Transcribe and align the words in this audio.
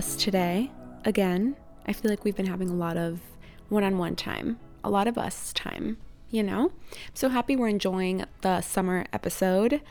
Us 0.00 0.16
today. 0.16 0.72
Again, 1.04 1.54
I 1.86 1.92
feel 1.92 2.10
like 2.10 2.24
we've 2.24 2.34
been 2.34 2.46
having 2.46 2.70
a 2.70 2.74
lot 2.74 2.96
of 2.96 3.20
one 3.68 3.84
on 3.84 3.98
one 3.98 4.16
time, 4.16 4.58
a 4.82 4.88
lot 4.88 5.06
of 5.06 5.18
us 5.18 5.52
time, 5.52 5.98
you 6.30 6.42
know? 6.42 6.72
I'm 6.92 7.12
so 7.12 7.28
happy 7.28 7.54
we're 7.54 7.68
enjoying 7.68 8.24
the 8.40 8.62
summer 8.62 9.04
episode. 9.12 9.82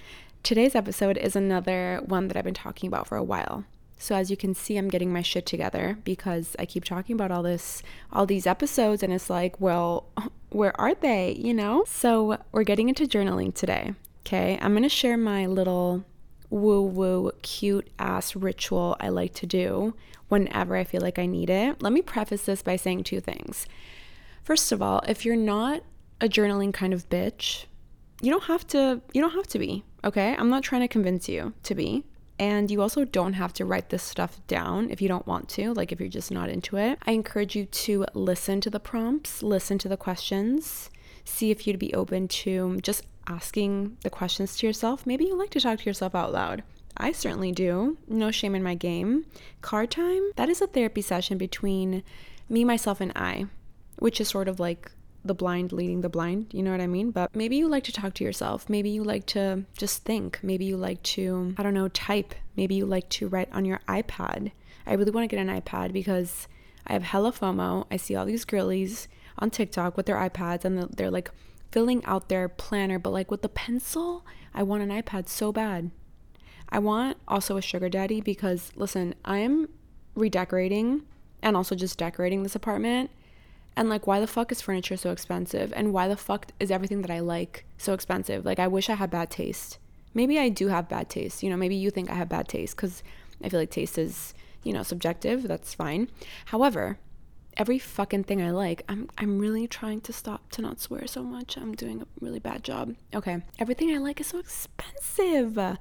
Today's 0.42 0.74
episode 0.74 1.16
is 1.16 1.36
another 1.36 2.02
one 2.04 2.28
that 2.28 2.36
I've 2.36 2.44
been 2.44 2.56
talking 2.56 2.88
about 2.88 3.08
for 3.08 3.18
a 3.18 3.24
while. 3.24 3.66
So 4.00 4.16
as 4.16 4.32
you 4.32 4.36
can 4.36 4.56
see, 4.56 4.78
I'm 4.78 4.90
getting 4.90 5.14
my 5.14 5.22
shit 5.22 5.46
together 5.46 6.00
because 6.04 6.56
I 6.58 6.66
keep 6.66 6.86
talking 6.86 7.14
about 7.14 7.30
all 7.30 7.44
this, 7.44 7.84
all 8.12 8.26
these 8.26 8.48
episodes, 8.48 9.04
and 9.04 9.14
it's 9.14 9.30
like, 9.30 9.62
well, 9.62 10.08
where 10.50 10.74
are 10.82 10.96
they? 10.96 11.34
You 11.34 11.54
know? 11.54 11.84
So 11.86 12.40
we're 12.52 12.64
getting 12.64 12.90
into 12.90 13.06
journaling 13.06 13.54
today. 13.54 13.94
Okay, 14.26 14.58
I'm 14.60 14.74
gonna 14.74 14.90
share 14.90 15.18
my 15.18 15.46
little 15.46 16.04
woo 16.50 16.82
woo 16.82 17.32
cute 17.42 17.90
ass 18.00 18.36
ritual 18.36 18.96
I 19.00 19.10
like 19.10 19.34
to 19.36 19.46
do 19.46 19.94
whenever 20.28 20.76
I 20.76 20.84
feel 20.84 21.02
like 21.02 21.20
I 21.20 21.26
need 21.26 21.50
it. 21.50 21.82
Let 21.82 21.94
me 21.94 22.02
preface 22.02 22.44
this 22.44 22.62
by 22.62 22.76
saying 22.76 23.04
two 23.04 23.20
things. 23.20 23.66
First 24.44 24.72
of 24.72 24.82
all, 24.82 25.02
if 25.08 25.26
you're 25.26 25.36
not 25.36 25.84
a 26.22 26.28
journaling 26.28 26.74
kind 26.74 26.94
of 26.94 27.10
bitch, 27.10 27.66
you 28.22 28.32
don't 28.32 28.44
have 28.46 28.66
to 28.68 29.02
you 29.14 29.22
don't 29.22 29.34
have 29.34 29.48
to 29.48 29.60
be, 29.60 29.84
okay? 30.04 30.36
I'm 30.38 30.50
not 30.50 30.64
trying 30.64 30.82
to 30.82 30.88
convince 30.88 31.30
you 31.30 31.54
to 31.64 31.76
be. 31.76 32.04
And 32.38 32.72
you 32.72 32.82
also 32.82 33.04
don't 33.04 33.34
have 33.34 33.52
to 33.54 33.66
write 33.66 33.90
this 33.90 34.02
stuff 34.02 34.40
down 34.48 34.90
if 34.90 35.02
you 35.02 35.10
don't 35.10 35.28
want 35.28 35.50
to, 35.50 35.74
like 35.74 35.92
if 35.92 36.00
you're 36.00 36.08
just 36.08 36.32
not 36.32 36.50
into 36.50 36.78
it. 36.78 36.98
I 37.06 37.12
encourage 37.12 37.54
you 37.54 37.66
to 37.66 38.06
listen 38.14 38.62
to 38.62 38.70
the 38.70 38.80
prompts, 38.80 39.44
listen 39.44 39.78
to 39.80 39.90
the 39.90 39.98
questions, 39.98 40.90
see 41.30 41.52
if 41.52 41.66
you'd 41.66 41.80
be 41.80 41.94
open 41.94 42.28
to 42.28 42.78
just 42.82 43.06
asking 43.28 43.98
the 44.02 44.10
questions 44.10 44.58
to 44.58 44.68
yourself. 44.68 45.06
Maybe 45.06 45.26
you 45.26 45.38
like 45.38 45.52
to 45.52 45.60
talk 45.60 45.80
to 45.80 45.86
yourself 45.86 46.16
out 46.16 46.34
loud. 46.34 46.64
I 46.98 47.12
certainly 47.12 47.52
do. 47.52 47.98
No 48.08 48.32
shame 48.32 48.56
in 48.56 48.64
my 48.64 48.76
game. 48.76 49.26
Car 49.62 49.86
time, 49.86 50.32
that 50.36 50.50
is 50.50 50.62
a 50.62 50.68
therapy 50.68 51.02
session 51.02 51.38
between 51.38 52.04
me, 52.50 52.66
myself, 52.66 53.00
and 53.00 53.14
I, 53.16 53.46
which 53.98 54.20
is 54.20 54.28
sort 54.28 54.48
of 54.48 54.60
like 54.60 54.92
the 55.24 55.34
blind 55.34 55.72
leading 55.72 56.02
the 56.02 56.10
blind, 56.10 56.48
you 56.52 56.64
know 56.64 56.72
what 56.72 56.82
I 56.82 56.88
mean? 56.88 57.12
But 57.12 57.36
maybe 57.36 57.56
you 57.58 57.68
like 57.68 57.84
to 57.86 57.92
talk 57.92 58.14
to 58.16 58.24
yourself. 58.24 58.70
Maybe 58.70 58.90
you 58.90 59.04
like 59.04 59.26
to 59.28 59.66
just 59.78 60.04
think. 60.04 60.40
Maybe 60.42 60.66
you 60.66 60.78
like 60.78 61.04
to, 61.04 61.54
I 61.58 61.64
don't 61.64 61.74
know, 61.74 61.90
type. 61.90 62.34
Maybe 62.56 62.76
you 62.76 62.86
like 62.86 63.10
to 63.10 63.28
write 63.28 63.50
on 63.52 63.66
your 63.66 63.82
iPad. 63.88 64.52
I 64.88 64.94
really 64.94 65.12
want 65.12 65.30
to 65.30 65.36
get 65.36 65.46
an 65.46 65.62
iPad 65.62 65.94
because 65.94 66.48
I 66.88 66.94
have 66.94 67.04
hella 67.04 67.32
FOMO. 67.32 67.86
I 67.92 67.98
see 67.98 68.16
all 68.16 68.26
these 68.26 68.46
girlies 68.46 69.08
on 69.40 69.50
TikTok 69.50 69.98
with 69.98 70.06
their 70.06 70.18
iPads 70.18 70.66
and 70.66 70.80
they're 70.96 71.12
like 71.12 71.32
filling 71.72 72.04
out 72.06 72.30
their 72.30 72.48
planner, 72.48 73.00
but 73.00 73.12
like 73.12 73.32
with 73.32 73.42
the 73.42 73.50
pencil, 73.50 74.26
I 74.54 74.64
want 74.64 74.84
an 74.84 74.90
iPad 74.90 75.28
so 75.28 75.52
bad. 75.52 75.92
I 76.70 76.80
want 76.80 77.18
also 77.28 77.58
a 77.58 77.62
sugar 77.62 77.90
daddy 77.90 78.22
because 78.22 78.72
listen, 78.76 79.16
I 79.26 79.40
am 79.40 79.70
redecorating 80.16 81.04
and 81.42 81.56
also 81.56 81.76
just 81.76 81.98
decorating 81.98 82.44
this 82.44 82.56
apartment. 82.56 83.10
And 83.76 83.90
like, 83.90 84.08
why 84.08 84.20
the 84.20 84.28
fuck 84.28 84.52
is 84.52 84.62
furniture 84.62 84.98
so 84.98 85.12
expensive? 85.12 85.72
And 85.76 85.94
why 85.94 86.08
the 86.08 86.18
fuck 86.18 86.48
is 86.60 86.70
everything 86.70 87.02
that 87.02 87.12
I 87.12 87.20
like 87.20 87.66
so 87.78 87.94
expensive? 87.94 88.46
Like, 88.46 88.60
I 88.60 88.68
wish 88.68 88.90
I 88.90 88.96
had 88.96 89.10
bad 89.10 89.30
taste. 89.30 89.78
Maybe 90.14 90.38
I 90.38 90.50
do 90.50 90.68
have 90.68 90.90
bad 90.90 91.10
taste. 91.10 91.44
You 91.44 91.50
know, 91.50 91.56
maybe 91.56 91.76
you 91.76 91.90
think 91.90 92.10
I 92.10 92.16
have 92.16 92.28
bad 92.28 92.48
taste 92.50 92.76
because 92.76 93.04
I 93.44 93.48
feel 93.48 93.60
like 93.60 93.70
taste 93.70 93.98
is, 93.98 94.34
you 94.64 94.74
know, 94.74 94.84
subjective. 94.84 95.44
That's 95.44 95.74
fine. 95.74 96.10
However, 96.46 96.98
every 97.58 97.80
fucking 97.80 98.24
thing 98.24 98.42
I 98.42 98.52
like. 98.52 98.84
I'm 98.88 99.10
I'm 99.18 99.40
really 99.40 99.68
trying 99.68 100.02
to 100.02 100.14
stop 100.14 100.50
to 100.52 100.62
not 100.62 100.80
swear 100.80 101.08
so 101.08 101.24
much. 101.24 101.58
I'm 101.58 101.74
doing 101.74 102.02
a 102.02 102.08
really 102.20 102.40
bad 102.40 102.64
job. 102.64 102.96
Okay. 103.14 103.42
Everything 103.60 103.94
I 103.94 103.98
like 103.98 104.20
is 104.22 104.28
so 104.28 104.40
expensive. 104.40 105.78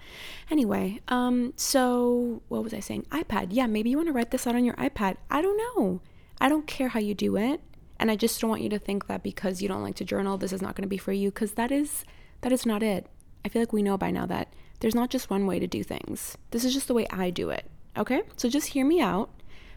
Anyway, 0.51 1.01
um 1.09 1.53
so 1.57 2.43
what 2.49 2.65
was 2.65 2.75
I 2.75 2.81
saying? 2.81 3.07
iPad. 3.11 3.49
Yeah, 3.51 3.67
maybe 3.67 3.91
you 3.91 3.97
want 3.97 4.09
to 4.09 4.13
write 4.13 4.31
this 4.31 4.47
out 4.47 4.57
on 4.57 4.65
your 4.65 4.77
iPad. 4.77 5.17
I 5.31 5.41
don't 5.41 5.57
know. 5.57 6.01
I 6.41 6.49
don't 6.49 6.67
care 6.67 6.89
how 6.89 7.01
you 7.01 7.15
do 7.15 7.37
it. 7.37 7.61
And 8.01 8.11
I 8.11 8.17
just 8.17 8.41
don't 8.41 8.51
want 8.51 8.63
you 8.63 8.69
to 8.71 8.79
think 8.79 9.07
that 9.07 9.23
because 9.23 9.61
you 9.61 9.69
don't 9.69 9.83
like 9.83 9.97
to 9.97 10.05
journal, 10.05 10.39
this 10.39 10.53
is 10.53 10.63
not 10.63 10.77
going 10.77 10.83
to 10.83 10.89
be 10.89 10.99
for 10.99 11.13
you 11.13 11.31
cuz 11.31 11.53
that 11.53 11.71
is 11.71 12.05
that 12.43 12.53
is 12.53 12.65
not 12.65 12.83
it. 12.83 13.07
I 13.45 13.49
feel 13.49 13.63
like 13.63 13.73
we 13.73 13.83
know 13.83 13.97
by 13.97 14.11
now 14.11 14.27
that 14.27 14.53
there's 14.81 14.95
not 14.95 15.11
just 15.11 15.31
one 15.31 15.47
way 15.47 15.59
to 15.59 15.67
do 15.67 15.83
things. 15.83 16.37
This 16.51 16.65
is 16.65 16.75
just 16.75 16.89
the 16.89 16.95
way 16.95 17.07
I 17.11 17.31
do 17.31 17.51
it. 17.51 17.71
Okay? 17.97 18.23
So 18.37 18.49
just 18.49 18.69
hear 18.69 18.85
me 18.85 19.01
out 19.01 19.31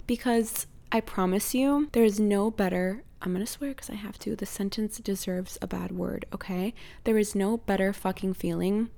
because 0.06 0.68
I 0.92 1.00
promise 1.00 1.56
you, 1.56 1.88
there 1.94 2.04
is 2.04 2.20
no 2.20 2.52
better. 2.52 3.04
I'm 3.22 3.32
gonna 3.32 3.46
swear 3.46 3.70
because 3.70 3.90
I 3.90 3.96
have 3.96 4.20
to. 4.20 4.36
The 4.36 4.46
sentence 4.46 4.98
deserves 5.00 5.58
a 5.62 5.68
bad 5.68 5.92
word, 5.92 6.26
okay? 6.34 6.74
There 7.06 7.18
is 7.18 7.34
no 7.34 7.58
better 7.58 7.94
fucking 7.94 8.34
feeling 8.34 8.90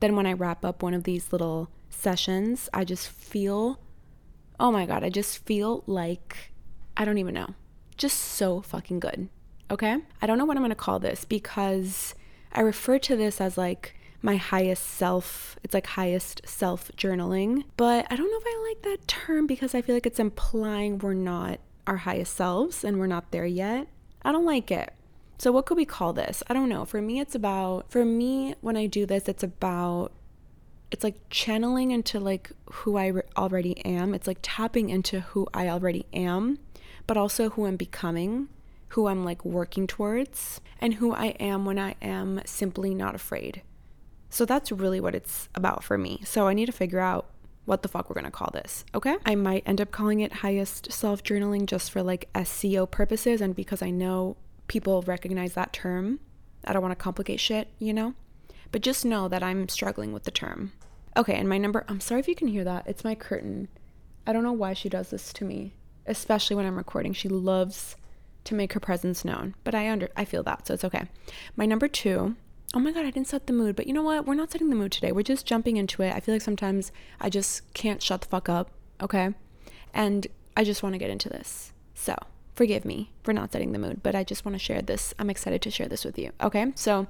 than 0.00 0.16
when 0.16 0.26
I 0.26 0.34
wrap 0.34 0.64
up 0.64 0.82
one 0.82 0.92
of 0.92 1.04
these 1.04 1.32
little 1.32 1.70
sessions. 1.88 2.68
I 2.74 2.84
just 2.84 3.08
feel, 3.08 3.80
oh 4.58 4.70
my 4.70 4.84
God, 4.84 5.02
I 5.02 5.08
just 5.08 5.46
feel 5.46 5.82
like, 5.86 6.52
I 6.96 7.06
don't 7.06 7.18
even 7.18 7.34
know. 7.34 7.54
Just 7.96 8.18
so 8.18 8.60
fucking 8.60 9.00
good, 9.00 9.30
okay? 9.70 9.96
I 10.20 10.26
don't 10.26 10.36
know 10.36 10.44
what 10.44 10.58
I'm 10.58 10.62
gonna 10.62 10.74
call 10.74 10.98
this 10.98 11.24
because 11.24 12.14
I 12.52 12.60
refer 12.60 12.98
to 12.98 13.16
this 13.16 13.40
as 13.40 13.56
like 13.56 13.96
my 14.22 14.36
highest 14.36 14.84
self. 14.84 15.58
It's 15.62 15.74
like 15.74 15.86
highest 15.86 16.42
self 16.46 16.90
journaling. 16.96 17.64
But 17.76 18.06
I 18.10 18.16
don't 18.16 18.30
know 18.30 18.38
if 18.38 18.44
I 18.46 18.68
like 18.68 18.82
that 18.82 19.08
term 19.08 19.46
because 19.46 19.74
I 19.74 19.82
feel 19.82 19.96
like 19.96 20.06
it's 20.06 20.20
implying 20.20 20.98
we're 20.98 21.14
not 21.14 21.60
our 21.86 21.98
highest 21.98 22.36
selves 22.36 22.84
and 22.84 22.98
we're 22.98 23.06
not 23.06 23.30
there 23.30 23.46
yet. 23.46 23.88
I 24.22 24.32
don't 24.32 24.44
like 24.46 24.70
it. 24.70 24.92
So, 25.38 25.52
what 25.52 25.64
could 25.64 25.78
we 25.78 25.86
call 25.86 26.12
this? 26.12 26.42
I 26.48 26.54
don't 26.54 26.68
know. 26.68 26.84
For 26.84 27.00
me, 27.00 27.18
it's 27.18 27.34
about, 27.34 27.90
for 27.90 28.04
me, 28.04 28.54
when 28.60 28.76
I 28.76 28.86
do 28.86 29.06
this, 29.06 29.26
it's 29.26 29.42
about, 29.42 30.12
it's 30.90 31.02
like 31.02 31.16
channeling 31.30 31.92
into 31.92 32.20
like 32.20 32.50
who 32.70 32.96
I 32.96 33.06
re- 33.06 33.22
already 33.38 33.78
am. 33.86 34.12
It's 34.12 34.26
like 34.26 34.40
tapping 34.42 34.90
into 34.90 35.20
who 35.20 35.46
I 35.54 35.68
already 35.68 36.04
am, 36.12 36.58
but 37.06 37.16
also 37.16 37.50
who 37.50 37.64
I'm 37.64 37.76
becoming, 37.76 38.48
who 38.88 39.06
I'm 39.06 39.24
like 39.24 39.42
working 39.42 39.86
towards, 39.86 40.60
and 40.78 40.94
who 40.94 41.14
I 41.14 41.28
am 41.40 41.64
when 41.64 41.78
I 41.78 41.94
am 42.02 42.42
simply 42.44 42.94
not 42.94 43.14
afraid. 43.14 43.62
So 44.30 44.44
that's 44.44 44.72
really 44.72 45.00
what 45.00 45.14
it's 45.14 45.48
about 45.54 45.84
for 45.84 45.98
me. 45.98 46.22
So 46.24 46.46
I 46.46 46.54
need 46.54 46.66
to 46.66 46.72
figure 46.72 47.00
out 47.00 47.26
what 47.64 47.82
the 47.82 47.88
fuck 47.88 48.08
we're 48.08 48.14
gonna 48.14 48.30
call 48.30 48.50
this, 48.52 48.84
okay? 48.94 49.16
I 49.26 49.34
might 49.34 49.64
end 49.66 49.80
up 49.80 49.90
calling 49.90 50.20
it 50.20 50.32
highest 50.32 50.90
self 50.92 51.22
journaling 51.22 51.66
just 51.66 51.90
for 51.90 52.02
like 52.02 52.28
SEO 52.34 52.90
purposes 52.90 53.40
and 53.40 53.54
because 53.54 53.82
I 53.82 53.90
know 53.90 54.36
people 54.66 55.02
recognize 55.02 55.54
that 55.54 55.72
term. 55.72 56.20
I 56.64 56.72
don't 56.72 56.82
wanna 56.82 56.96
complicate 56.96 57.40
shit, 57.40 57.68
you 57.78 57.92
know? 57.92 58.14
But 58.72 58.82
just 58.82 59.04
know 59.04 59.28
that 59.28 59.42
I'm 59.42 59.68
struggling 59.68 60.12
with 60.12 60.24
the 60.24 60.30
term. 60.30 60.72
Okay, 61.16 61.34
and 61.34 61.48
my 61.48 61.58
number, 61.58 61.84
I'm 61.88 62.00
sorry 62.00 62.20
if 62.20 62.28
you 62.28 62.36
can 62.36 62.48
hear 62.48 62.64
that. 62.64 62.86
It's 62.86 63.04
my 63.04 63.14
curtain. 63.14 63.68
I 64.26 64.32
don't 64.32 64.44
know 64.44 64.52
why 64.52 64.74
she 64.74 64.88
does 64.88 65.10
this 65.10 65.32
to 65.34 65.44
me, 65.44 65.74
especially 66.06 66.54
when 66.56 66.66
I'm 66.66 66.76
recording. 66.76 67.12
She 67.12 67.28
loves 67.28 67.96
to 68.44 68.54
make 68.54 68.72
her 68.72 68.80
presence 68.80 69.24
known, 69.24 69.54
but 69.64 69.74
I 69.74 69.90
under 69.90 70.08
I 70.16 70.24
feel 70.24 70.42
that, 70.44 70.66
so 70.66 70.74
it's 70.74 70.84
okay. 70.84 71.04
My 71.56 71.66
number 71.66 71.88
2 71.88 72.36
oh 72.74 72.78
my 72.78 72.92
god, 72.92 73.04
I 73.04 73.10
didn't 73.10 73.28
set 73.28 73.46
the 73.46 73.52
mood. 73.52 73.76
But 73.76 73.86
you 73.86 73.92
know 73.92 74.02
what? 74.02 74.26
We're 74.26 74.34
not 74.34 74.50
setting 74.50 74.70
the 74.70 74.76
mood 74.76 74.92
today. 74.92 75.12
We're 75.12 75.22
just 75.22 75.46
jumping 75.46 75.76
into 75.76 76.02
it. 76.02 76.14
I 76.14 76.20
feel 76.20 76.34
like 76.34 76.42
sometimes 76.42 76.92
I 77.20 77.28
just 77.28 77.72
can't 77.74 78.02
shut 78.02 78.22
the 78.22 78.28
fuck 78.28 78.48
up, 78.48 78.70
okay? 79.00 79.34
And 79.92 80.26
I 80.56 80.64
just 80.64 80.82
want 80.82 80.94
to 80.94 80.98
get 80.98 81.10
into 81.10 81.28
this. 81.28 81.72
So, 81.94 82.14
forgive 82.54 82.84
me 82.84 83.10
for 83.22 83.32
not 83.32 83.52
setting 83.52 83.72
the 83.72 83.78
mood, 83.78 84.02
but 84.02 84.14
I 84.14 84.24
just 84.24 84.44
want 84.44 84.54
to 84.54 84.58
share 84.58 84.82
this. 84.82 85.14
I'm 85.18 85.30
excited 85.30 85.62
to 85.62 85.70
share 85.70 85.88
this 85.88 86.04
with 86.04 86.18
you, 86.18 86.30
okay? 86.40 86.72
So, 86.74 87.06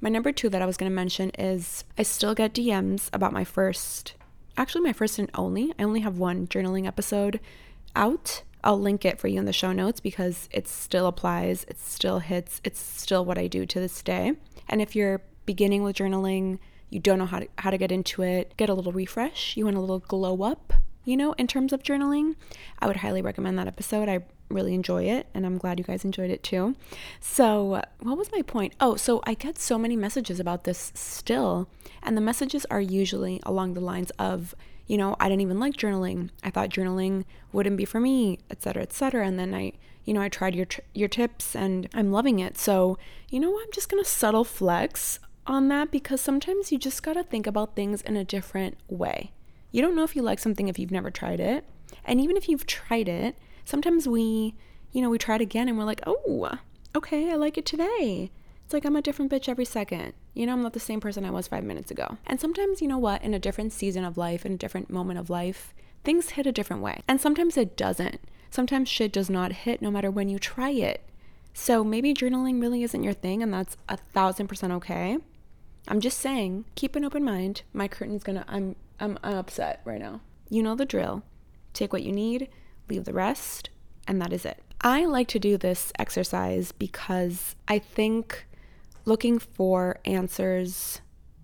my 0.00 0.08
number 0.08 0.32
two 0.32 0.48
that 0.48 0.62
I 0.62 0.66
was 0.66 0.76
going 0.76 0.90
to 0.90 0.94
mention 0.94 1.30
is 1.38 1.84
I 1.96 2.02
still 2.02 2.34
get 2.34 2.54
DMs 2.54 3.08
about 3.12 3.32
my 3.32 3.44
first, 3.44 4.14
actually, 4.56 4.82
my 4.82 4.92
first 4.92 5.18
and 5.18 5.30
only. 5.34 5.72
I 5.78 5.84
only 5.84 6.00
have 6.00 6.18
one 6.18 6.46
journaling 6.46 6.86
episode 6.86 7.40
out. 7.94 8.42
I'll 8.64 8.80
link 8.80 9.04
it 9.04 9.20
for 9.20 9.28
you 9.28 9.38
in 9.38 9.44
the 9.44 9.52
show 9.52 9.72
notes 9.72 10.00
because 10.00 10.48
it 10.50 10.66
still 10.66 11.06
applies, 11.06 11.64
it 11.68 11.78
still 11.78 12.18
hits, 12.18 12.62
it's 12.64 12.80
still 12.80 13.24
what 13.24 13.38
I 13.38 13.46
do 13.46 13.66
to 13.66 13.78
this 13.78 14.02
day. 14.02 14.32
And 14.68 14.80
if 14.80 14.96
you're 14.96 15.20
beginning 15.44 15.82
with 15.82 15.96
journaling, 15.96 16.58
you 16.88 16.98
don't 16.98 17.18
know 17.18 17.26
how 17.26 17.40
to, 17.40 17.48
how 17.58 17.70
to 17.70 17.78
get 17.78 17.92
into 17.92 18.22
it, 18.22 18.56
get 18.56 18.70
a 18.70 18.74
little 18.74 18.92
refresh, 18.92 19.56
you 19.56 19.66
want 19.66 19.76
a 19.76 19.80
little 19.80 19.98
glow 19.98 20.42
up, 20.42 20.72
you 21.04 21.16
know, 21.16 21.32
in 21.34 21.46
terms 21.46 21.74
of 21.74 21.82
journaling, 21.82 22.36
I 22.78 22.86
would 22.86 22.96
highly 22.96 23.20
recommend 23.20 23.58
that 23.58 23.68
episode. 23.68 24.08
I 24.08 24.20
really 24.48 24.74
enjoy 24.74 25.04
it, 25.04 25.26
and 25.34 25.44
I'm 25.44 25.58
glad 25.58 25.78
you 25.78 25.84
guys 25.84 26.04
enjoyed 26.04 26.30
it 26.30 26.42
too. 26.42 26.76
So, 27.20 27.82
what 28.00 28.16
was 28.16 28.32
my 28.32 28.40
point? 28.40 28.74
Oh, 28.80 28.96
so 28.96 29.20
I 29.24 29.34
get 29.34 29.58
so 29.58 29.78
many 29.78 29.96
messages 29.96 30.40
about 30.40 30.64
this 30.64 30.92
still, 30.94 31.68
and 32.02 32.16
the 32.16 32.22
messages 32.22 32.64
are 32.70 32.80
usually 32.80 33.40
along 33.42 33.74
the 33.74 33.80
lines 33.80 34.10
of, 34.18 34.54
you 34.86 34.98
know, 34.98 35.16
I 35.18 35.28
didn't 35.28 35.42
even 35.42 35.60
like 35.60 35.74
journaling. 35.74 36.30
I 36.42 36.50
thought 36.50 36.70
journaling 36.70 37.24
wouldn't 37.52 37.76
be 37.76 37.84
for 37.84 38.00
me, 38.00 38.38
et 38.50 38.62
cetera, 38.62 38.82
et 38.82 38.92
cetera. 38.92 39.26
And 39.26 39.38
then 39.38 39.54
I, 39.54 39.72
you 40.04 40.12
know, 40.12 40.20
I 40.20 40.28
tried 40.28 40.54
your 40.54 40.66
your 40.92 41.08
tips, 41.08 41.56
and 41.56 41.88
I'm 41.94 42.12
loving 42.12 42.38
it. 42.38 42.58
So, 42.58 42.98
you 43.30 43.40
know, 43.40 43.58
I'm 43.58 43.72
just 43.72 43.88
gonna 43.88 44.04
subtle 44.04 44.44
flex 44.44 45.18
on 45.46 45.68
that 45.68 45.90
because 45.90 46.20
sometimes 46.20 46.72
you 46.72 46.78
just 46.78 47.02
gotta 47.02 47.22
think 47.22 47.46
about 47.46 47.74
things 47.74 48.02
in 48.02 48.16
a 48.16 48.24
different 48.24 48.76
way. 48.88 49.32
You 49.70 49.82
don't 49.82 49.96
know 49.96 50.04
if 50.04 50.14
you 50.14 50.22
like 50.22 50.38
something 50.38 50.68
if 50.68 50.78
you've 50.78 50.90
never 50.90 51.10
tried 51.10 51.40
it. 51.40 51.64
And 52.04 52.20
even 52.20 52.36
if 52.36 52.48
you've 52.48 52.66
tried 52.66 53.08
it, 53.08 53.36
sometimes 53.64 54.06
we, 54.06 54.54
you 54.92 55.02
know, 55.02 55.10
we 55.10 55.18
try 55.18 55.36
it 55.36 55.40
again 55.40 55.68
and 55.68 55.76
we're 55.78 55.84
like, 55.84 56.02
oh, 56.06 56.58
okay, 56.94 57.30
I 57.30 57.34
like 57.34 57.58
it 57.58 57.66
today. 57.66 58.30
It's 58.64 58.72
like 58.72 58.84
I'm 58.84 58.96
a 58.96 59.02
different 59.02 59.30
bitch 59.30 59.48
every 59.48 59.64
second. 59.64 60.14
You 60.32 60.46
know, 60.46 60.52
I'm 60.52 60.62
not 60.62 60.72
the 60.72 60.80
same 60.80 61.00
person 61.00 61.24
I 61.24 61.30
was 61.30 61.48
five 61.48 61.64
minutes 61.64 61.90
ago. 61.90 62.16
And 62.26 62.40
sometimes, 62.40 62.80
you 62.80 62.88
know 62.88 62.98
what, 62.98 63.22
in 63.22 63.34
a 63.34 63.38
different 63.38 63.72
season 63.72 64.04
of 64.04 64.16
life, 64.16 64.46
in 64.46 64.54
a 64.54 64.58
different 64.58 64.90
moment 64.90 65.18
of 65.18 65.28
life, 65.28 65.74
things 66.02 66.30
hit 66.30 66.46
a 66.46 66.52
different 66.52 66.82
way. 66.82 67.02
And 67.06 67.20
sometimes 67.20 67.56
it 67.56 67.76
doesn't. 67.76 68.20
Sometimes 68.50 68.88
shit 68.88 69.12
does 69.12 69.28
not 69.28 69.52
hit 69.52 69.82
no 69.82 69.90
matter 69.90 70.10
when 70.10 70.28
you 70.28 70.38
try 70.38 70.70
it. 70.70 71.06
So 71.52 71.84
maybe 71.84 72.14
journaling 72.14 72.60
really 72.60 72.82
isn't 72.82 73.04
your 73.04 73.12
thing, 73.12 73.42
and 73.42 73.52
that's 73.52 73.76
a 73.88 73.96
thousand 73.96 74.48
percent 74.48 74.72
okay. 74.72 75.18
I'm 75.86 76.00
just 76.00 76.18
saying, 76.18 76.64
keep 76.74 76.96
an 76.96 77.04
open 77.04 77.24
mind. 77.24 77.62
My 77.72 77.86
curtain's 77.86 78.24
gonna, 78.24 78.44
I'm, 78.48 78.76
I'm, 78.98 79.18
I'm 79.22 79.34
upset 79.34 79.82
right 79.84 80.00
now. 80.00 80.20
You 80.48 80.62
know 80.62 80.74
the 80.74 80.86
drill. 80.86 81.22
Take 81.74 81.92
what 81.92 82.02
you 82.02 82.12
need, 82.12 82.48
leave 82.88 83.04
the 83.04 83.12
rest, 83.12 83.70
and 84.08 84.20
that 84.20 84.32
is 84.32 84.44
it. 84.44 84.62
I 84.80 85.04
like 85.04 85.28
to 85.28 85.38
do 85.38 85.56
this 85.56 85.92
exercise 85.98 86.72
because 86.72 87.54
I 87.68 87.78
think 87.78 88.46
looking 89.04 89.38
for 89.38 89.98
answers 90.04 91.00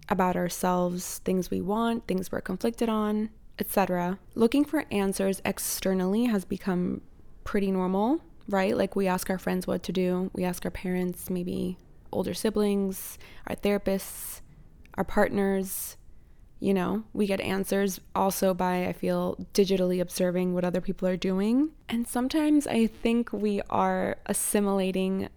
about 0.09 0.37
ourselves, 0.37 1.19
things 1.25 1.51
we 1.51 1.61
want, 1.61 2.07
things 2.07 2.33
we're 2.33 2.41
conflicted 2.41 2.89
on, 2.89 3.31
etc. 3.59 4.19
Looking 4.35 4.65
for 4.65 4.85
answers 4.91 5.41
externally 5.45 6.25
has 6.25 6.45
become 6.45 7.03
pretty 7.45 7.71
normal, 7.71 8.21
right? 8.49 8.77
Like 8.77 8.97
we 8.97 9.07
ask 9.07 9.31
our 9.31 9.39
friends 9.39 9.67
what 9.67 9.83
to 9.85 9.93
do, 9.93 10.31
we 10.35 10.45
ask 10.45 10.65
our 10.65 10.71
parents, 10.71 11.31
maybe 11.31 11.79
older 12.13 12.35
siblings, 12.35 13.19
our 13.47 13.55
therapists, 13.55 14.41
our 14.95 15.05
partners, 15.05 15.97
you 16.59 16.75
know, 16.75 17.05
we 17.15 17.27
get 17.27 17.41
answers 17.41 18.01
also 18.15 18.53
by, 18.53 18.87
I 18.87 18.93
feel, 18.93 19.37
digitally 19.55 20.01
observing 20.01 20.53
what 20.53 20.65
other 20.65 20.83
people 20.83 21.09
are 21.09 21.17
doing. 21.17 21.71
And 21.89 22.07
sometimes 22.07 22.67
I 22.67 22.87
think 22.87 23.33
we 23.33 23.63
are 23.71 24.19
assimilating 24.27 25.29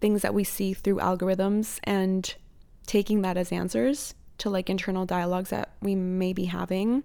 things 0.00 0.22
that 0.22 0.34
we 0.34 0.44
see 0.44 0.72
through 0.72 0.96
algorithms 0.96 1.78
and 1.84 2.34
taking 2.86 3.22
that 3.22 3.36
as 3.36 3.52
answers 3.52 4.14
to 4.38 4.50
like 4.50 4.70
internal 4.70 5.06
dialogues 5.06 5.50
that 5.50 5.70
we 5.80 5.94
may 5.94 6.32
be 6.32 6.46
having. 6.46 7.04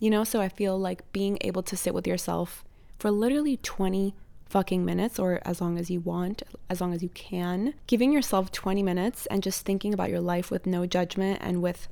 You 0.00 0.10
know, 0.10 0.24
so 0.24 0.40
I 0.40 0.48
feel 0.48 0.78
like 0.78 1.12
being 1.12 1.38
able 1.42 1.62
to 1.64 1.76
sit 1.76 1.94
with 1.94 2.06
yourself 2.06 2.64
for 2.98 3.10
literally 3.10 3.58
20 3.58 4.14
fucking 4.48 4.84
minutes 4.84 5.18
or 5.18 5.40
as 5.44 5.60
long 5.60 5.78
as 5.78 5.90
you 5.90 6.00
want, 6.00 6.42
as 6.68 6.80
long 6.80 6.92
as 6.92 7.02
you 7.02 7.08
can, 7.10 7.74
giving 7.86 8.12
yourself 8.12 8.50
20 8.50 8.82
minutes 8.82 9.26
and 9.26 9.42
just 9.42 9.64
thinking 9.64 9.94
about 9.94 10.10
your 10.10 10.20
life 10.20 10.50
with 10.50 10.66
no 10.66 10.86
judgment 10.86 11.38
and 11.42 11.62
with 11.62 11.86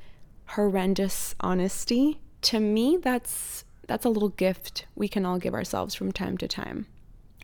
horrendous 0.46 1.34
honesty. 1.40 2.20
To 2.42 2.60
me, 2.60 2.96
that's 2.96 3.64
that's 3.86 4.04
a 4.04 4.10
little 4.10 4.28
gift 4.28 4.86
we 4.94 5.08
can 5.08 5.24
all 5.24 5.38
give 5.38 5.54
ourselves 5.54 5.94
from 5.94 6.12
time 6.12 6.36
to 6.38 6.48
time. 6.48 6.86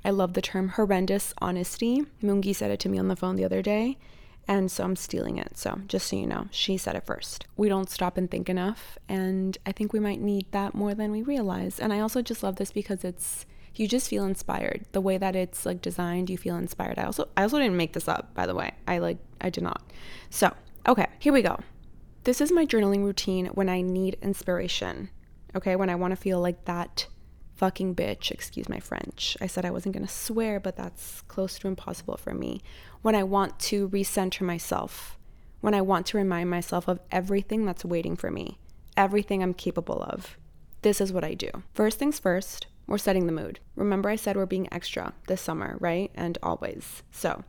I 0.04 0.10
love 0.10 0.34
the 0.34 0.42
term 0.42 0.68
horrendous 0.70 1.32
honesty. 1.38 2.04
Moongi 2.22 2.54
said 2.54 2.70
it 2.70 2.80
to 2.80 2.88
me 2.88 2.98
on 2.98 3.08
the 3.08 3.16
phone 3.16 3.36
the 3.36 3.44
other 3.44 3.62
day, 3.62 3.96
and 4.46 4.70
so 4.70 4.84
I'm 4.84 4.96
stealing 4.96 5.38
it. 5.38 5.56
So, 5.56 5.80
just 5.86 6.08
so 6.08 6.16
you 6.16 6.26
know, 6.26 6.48
she 6.50 6.76
said 6.76 6.94
it 6.94 7.06
first. 7.06 7.46
We 7.56 7.68
don't 7.68 7.88
stop 7.88 8.18
and 8.18 8.30
think 8.30 8.48
enough, 8.48 8.98
and 9.08 9.56
I 9.64 9.72
think 9.72 9.92
we 9.92 10.00
might 10.00 10.20
need 10.20 10.50
that 10.52 10.74
more 10.74 10.94
than 10.94 11.10
we 11.10 11.22
realize. 11.22 11.80
And 11.80 11.92
I 11.92 12.00
also 12.00 12.20
just 12.20 12.42
love 12.42 12.56
this 12.56 12.70
because 12.70 13.04
it's 13.04 13.46
you 13.74 13.88
just 13.88 14.08
feel 14.08 14.24
inspired. 14.24 14.84
The 14.92 15.00
way 15.00 15.18
that 15.18 15.34
it's 15.34 15.66
like 15.66 15.82
designed, 15.82 16.30
you 16.30 16.38
feel 16.38 16.56
inspired. 16.56 16.98
I 16.98 17.04
also 17.04 17.28
I 17.36 17.42
also 17.42 17.58
didn't 17.58 17.76
make 17.76 17.94
this 17.94 18.08
up, 18.08 18.34
by 18.34 18.46
the 18.46 18.54
way. 18.54 18.72
I 18.86 18.98
like 18.98 19.18
I 19.40 19.50
did 19.50 19.64
not. 19.64 19.90
So, 20.30 20.52
okay, 20.86 21.06
here 21.18 21.32
we 21.32 21.42
go. 21.42 21.58
This 22.24 22.40
is 22.40 22.52
my 22.52 22.64
journaling 22.64 23.04
routine 23.04 23.46
when 23.46 23.68
I 23.68 23.80
need 23.80 24.18
inspiration. 24.22 25.10
Okay, 25.56 25.76
when 25.76 25.90
I 25.90 25.94
want 25.94 26.12
to 26.12 26.16
feel 26.16 26.40
like 26.40 26.64
that 26.64 27.06
fucking 27.56 27.94
bitch, 27.94 28.30
excuse 28.30 28.68
my 28.68 28.80
French. 28.80 29.36
I 29.40 29.46
said 29.46 29.64
I 29.64 29.70
wasn't 29.70 29.94
going 29.94 30.06
to 30.06 30.12
swear, 30.12 30.60
but 30.60 30.76
that's 30.76 31.22
close 31.22 31.58
to 31.58 31.68
impossible 31.68 32.16
for 32.16 32.34
me. 32.34 32.62
When 33.02 33.14
I 33.14 33.22
want 33.22 33.58
to 33.60 33.88
recenter 33.88 34.42
myself, 34.42 35.18
when 35.60 35.74
I 35.74 35.80
want 35.80 36.06
to 36.06 36.16
remind 36.18 36.50
myself 36.50 36.88
of 36.88 37.00
everything 37.10 37.64
that's 37.64 37.84
waiting 37.84 38.16
for 38.16 38.30
me, 38.30 38.58
everything 38.96 39.42
I'm 39.42 39.54
capable 39.54 40.02
of. 40.02 40.36
This 40.82 41.00
is 41.00 41.12
what 41.12 41.24
I 41.24 41.34
do. 41.34 41.50
First 41.72 41.98
things 41.98 42.18
first, 42.18 42.66
we're 42.86 42.98
setting 42.98 43.26
the 43.26 43.32
mood. 43.32 43.60
Remember, 43.76 44.10
I 44.10 44.16
said 44.16 44.36
we're 44.36 44.46
being 44.46 44.68
extra 44.72 45.14
this 45.26 45.40
summer, 45.40 45.76
right? 45.80 46.10
And 46.14 46.36
always. 46.42 47.02
So, 47.10 47.44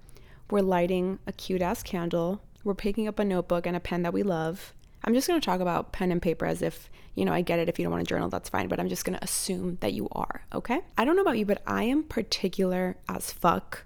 we're 0.50 0.62
lighting 0.62 1.20
a 1.28 1.34
cute 1.34 1.62
ass 1.62 1.84
candle 1.84 2.42
we're 2.66 2.74
picking 2.74 3.08
up 3.08 3.20
a 3.20 3.24
notebook 3.24 3.68
and 3.68 3.76
a 3.76 3.80
pen 3.80 4.02
that 4.02 4.12
we 4.12 4.24
love. 4.24 4.74
I'm 5.06 5.14
just 5.14 5.28
going 5.28 5.40
to 5.40 5.46
talk 5.46 5.62
about 5.62 5.92
pen 5.92 6.12
and 6.12 6.22
paper 6.22 6.46
as 6.46 6.62
if, 6.62 6.90
you 7.14 7.24
know, 7.24 7.32
I 7.32 7.42
get 7.42 7.60
it. 7.60 7.70
If 7.70 7.80
you 7.80 7.86
don't 7.86 7.92
want 7.92 8.06
to 8.06 8.10
journal, 8.10 8.28
that's 8.28 8.50
fine. 8.50 8.68
But 8.68 8.80
I'm 8.80 8.90
just 8.90 9.06
going 9.06 9.18
to 9.18 9.24
assume 9.24 9.78
that 9.80 9.94
you 9.94 10.10
are, 10.12 10.46
okay? 10.54 10.82
I 10.98 11.06
don't 11.06 11.16
know 11.16 11.22
about 11.22 11.38
you, 11.38 11.46
but 11.46 11.62
I 11.66 11.84
am 11.84 12.04
particular 12.04 12.98
as 13.08 13.32
fuck 13.32 13.86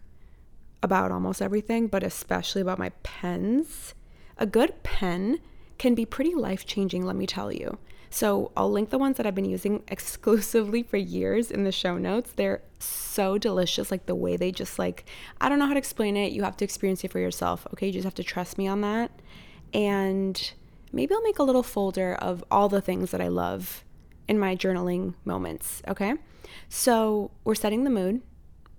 about 0.82 1.12
almost 1.12 1.42
everything, 1.42 1.88
but 1.88 2.04
especially 2.04 2.62
about 2.62 2.80
my 2.80 2.90
pens. 3.04 3.94
A 4.38 4.46
good 4.46 4.82
pen 4.82 5.40
can 5.78 5.94
be 5.94 6.06
pretty 6.06 6.34
life 6.34 6.66
changing, 6.66 7.06
let 7.06 7.18
me 7.18 7.28
tell 7.28 7.52
you. 7.52 7.78
So 8.10 8.52
I'll 8.58 8.72
link 8.72 8.90
the 8.90 8.98
ones 8.98 9.18
that 9.18 9.26
I've 9.26 9.36
been 9.36 9.46
using 9.46 9.84
exclusively 9.88 10.84
for 10.84 10.98
years 10.98 11.52
in 11.52 11.64
the 11.64 11.72
show 11.72 11.98
notes. 11.98 12.32
They're 12.32 12.62
so 12.80 13.38
delicious, 13.38 13.92
like 13.92 14.06
the 14.06 14.16
way 14.16 14.38
they 14.38 14.52
just 14.52 14.80
like, 14.80 15.06
I 15.42 15.50
don't 15.50 15.60
know 15.60 15.68
how 15.68 15.74
to 15.74 15.80
explain 15.80 16.18
it. 16.18 16.32
You 16.32 16.44
have 16.44 16.58
to 16.58 16.66
experience 16.66 17.04
it 17.04 17.12
for 17.12 17.20
yourself. 17.20 17.68
Okay. 17.74 17.88
You 17.88 17.94
just 17.94 18.06
have 18.06 18.16
to 18.16 18.24
trust 18.24 18.58
me 18.58 18.68
on 18.68 18.82
that. 18.82 19.12
And 19.74 20.54
maybe 20.92 21.14
I'll 21.14 21.22
make 21.22 21.40
a 21.40 21.44
little 21.44 21.64
folder 21.64 22.16
of 22.16 22.44
all 22.50 22.70
the 22.70 22.82
things 22.82 23.12
that 23.12 23.22
I 23.22 23.28
love 23.28 23.84
in 24.28 24.40
my 24.40 24.56
journaling 24.56 25.16
moments. 25.26 25.82
Okay. 25.88 26.14
So 26.68 27.32
we're 27.44 27.56
setting 27.56 27.84
the 27.84 27.90
mood 27.90 28.22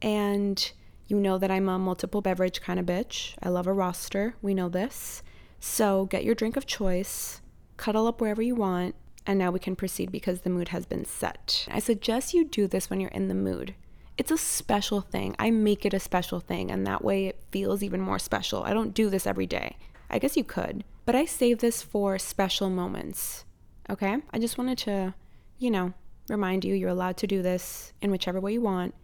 and 0.02 0.72
you 1.06 1.18
know 1.18 1.38
that 1.38 1.50
I'm 1.50 1.68
a 1.68 1.78
multiple 1.78 2.20
beverage 2.20 2.60
kind 2.60 2.78
of 2.78 2.86
bitch. 2.86 3.34
I 3.42 3.48
love 3.48 3.66
a 3.66 3.72
roster. 3.72 4.36
We 4.40 4.54
know 4.54 4.68
this. 4.68 5.22
So 5.58 6.06
get 6.06 6.24
your 6.24 6.34
drink 6.34 6.56
of 6.56 6.66
choice, 6.66 7.40
cuddle 7.76 8.06
up 8.06 8.20
wherever 8.20 8.40
you 8.40 8.54
want, 8.54 8.94
and 9.26 9.38
now 9.38 9.50
we 9.50 9.58
can 9.58 9.76
proceed 9.76 10.10
because 10.10 10.40
the 10.40 10.50
mood 10.50 10.68
has 10.68 10.86
been 10.86 11.04
set. 11.04 11.66
I 11.70 11.80
suggest 11.80 12.32
you 12.32 12.44
do 12.44 12.66
this 12.66 12.88
when 12.88 13.00
you're 13.00 13.10
in 13.10 13.28
the 13.28 13.34
mood. 13.34 13.74
It's 14.16 14.30
a 14.30 14.38
special 14.38 15.00
thing. 15.00 15.34
I 15.38 15.50
make 15.50 15.84
it 15.84 15.94
a 15.94 16.00
special 16.00 16.40
thing, 16.40 16.70
and 16.70 16.86
that 16.86 17.04
way 17.04 17.26
it 17.26 17.42
feels 17.50 17.82
even 17.82 18.00
more 18.00 18.18
special. 18.18 18.62
I 18.62 18.72
don't 18.72 18.94
do 18.94 19.10
this 19.10 19.26
every 19.26 19.46
day. 19.46 19.76
I 20.08 20.18
guess 20.18 20.36
you 20.36 20.44
could, 20.44 20.84
but 21.10 21.18
I 21.18 21.24
save 21.24 21.58
this 21.58 21.82
for 21.82 22.20
special 22.20 22.70
moments. 22.70 23.44
Okay? 23.88 24.18
I 24.32 24.38
just 24.38 24.56
wanted 24.56 24.78
to, 24.78 25.12
you 25.58 25.68
know, 25.68 25.92
remind 26.28 26.64
you 26.64 26.72
you're 26.72 26.88
allowed 26.88 27.16
to 27.16 27.26
do 27.26 27.42
this 27.42 27.92
in 28.00 28.12
whichever 28.12 28.40
way 28.40 28.52
you 28.52 28.60
want. 28.60 28.94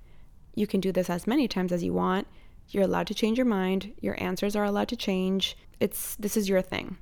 You 0.55 0.69
can 0.69 0.79
do 0.79 0.93
this 0.93 1.11
as 1.11 1.27
many 1.27 1.49
times 1.49 1.73
as 1.73 1.83
you 1.83 1.93
want. 1.93 2.29
You're 2.69 2.85
allowed 2.85 3.09
to 3.09 3.15
change 3.15 3.39
your 3.39 3.45
mind. 3.45 3.93
Your 4.01 4.15
answers 4.23 4.55
are 4.55 4.63
allowed 4.63 4.87
to 4.91 4.97
change. 4.97 5.57
It's 5.81 6.15
this 6.15 6.37
is 6.37 6.49
your 6.49 6.63
thing. 6.63 6.97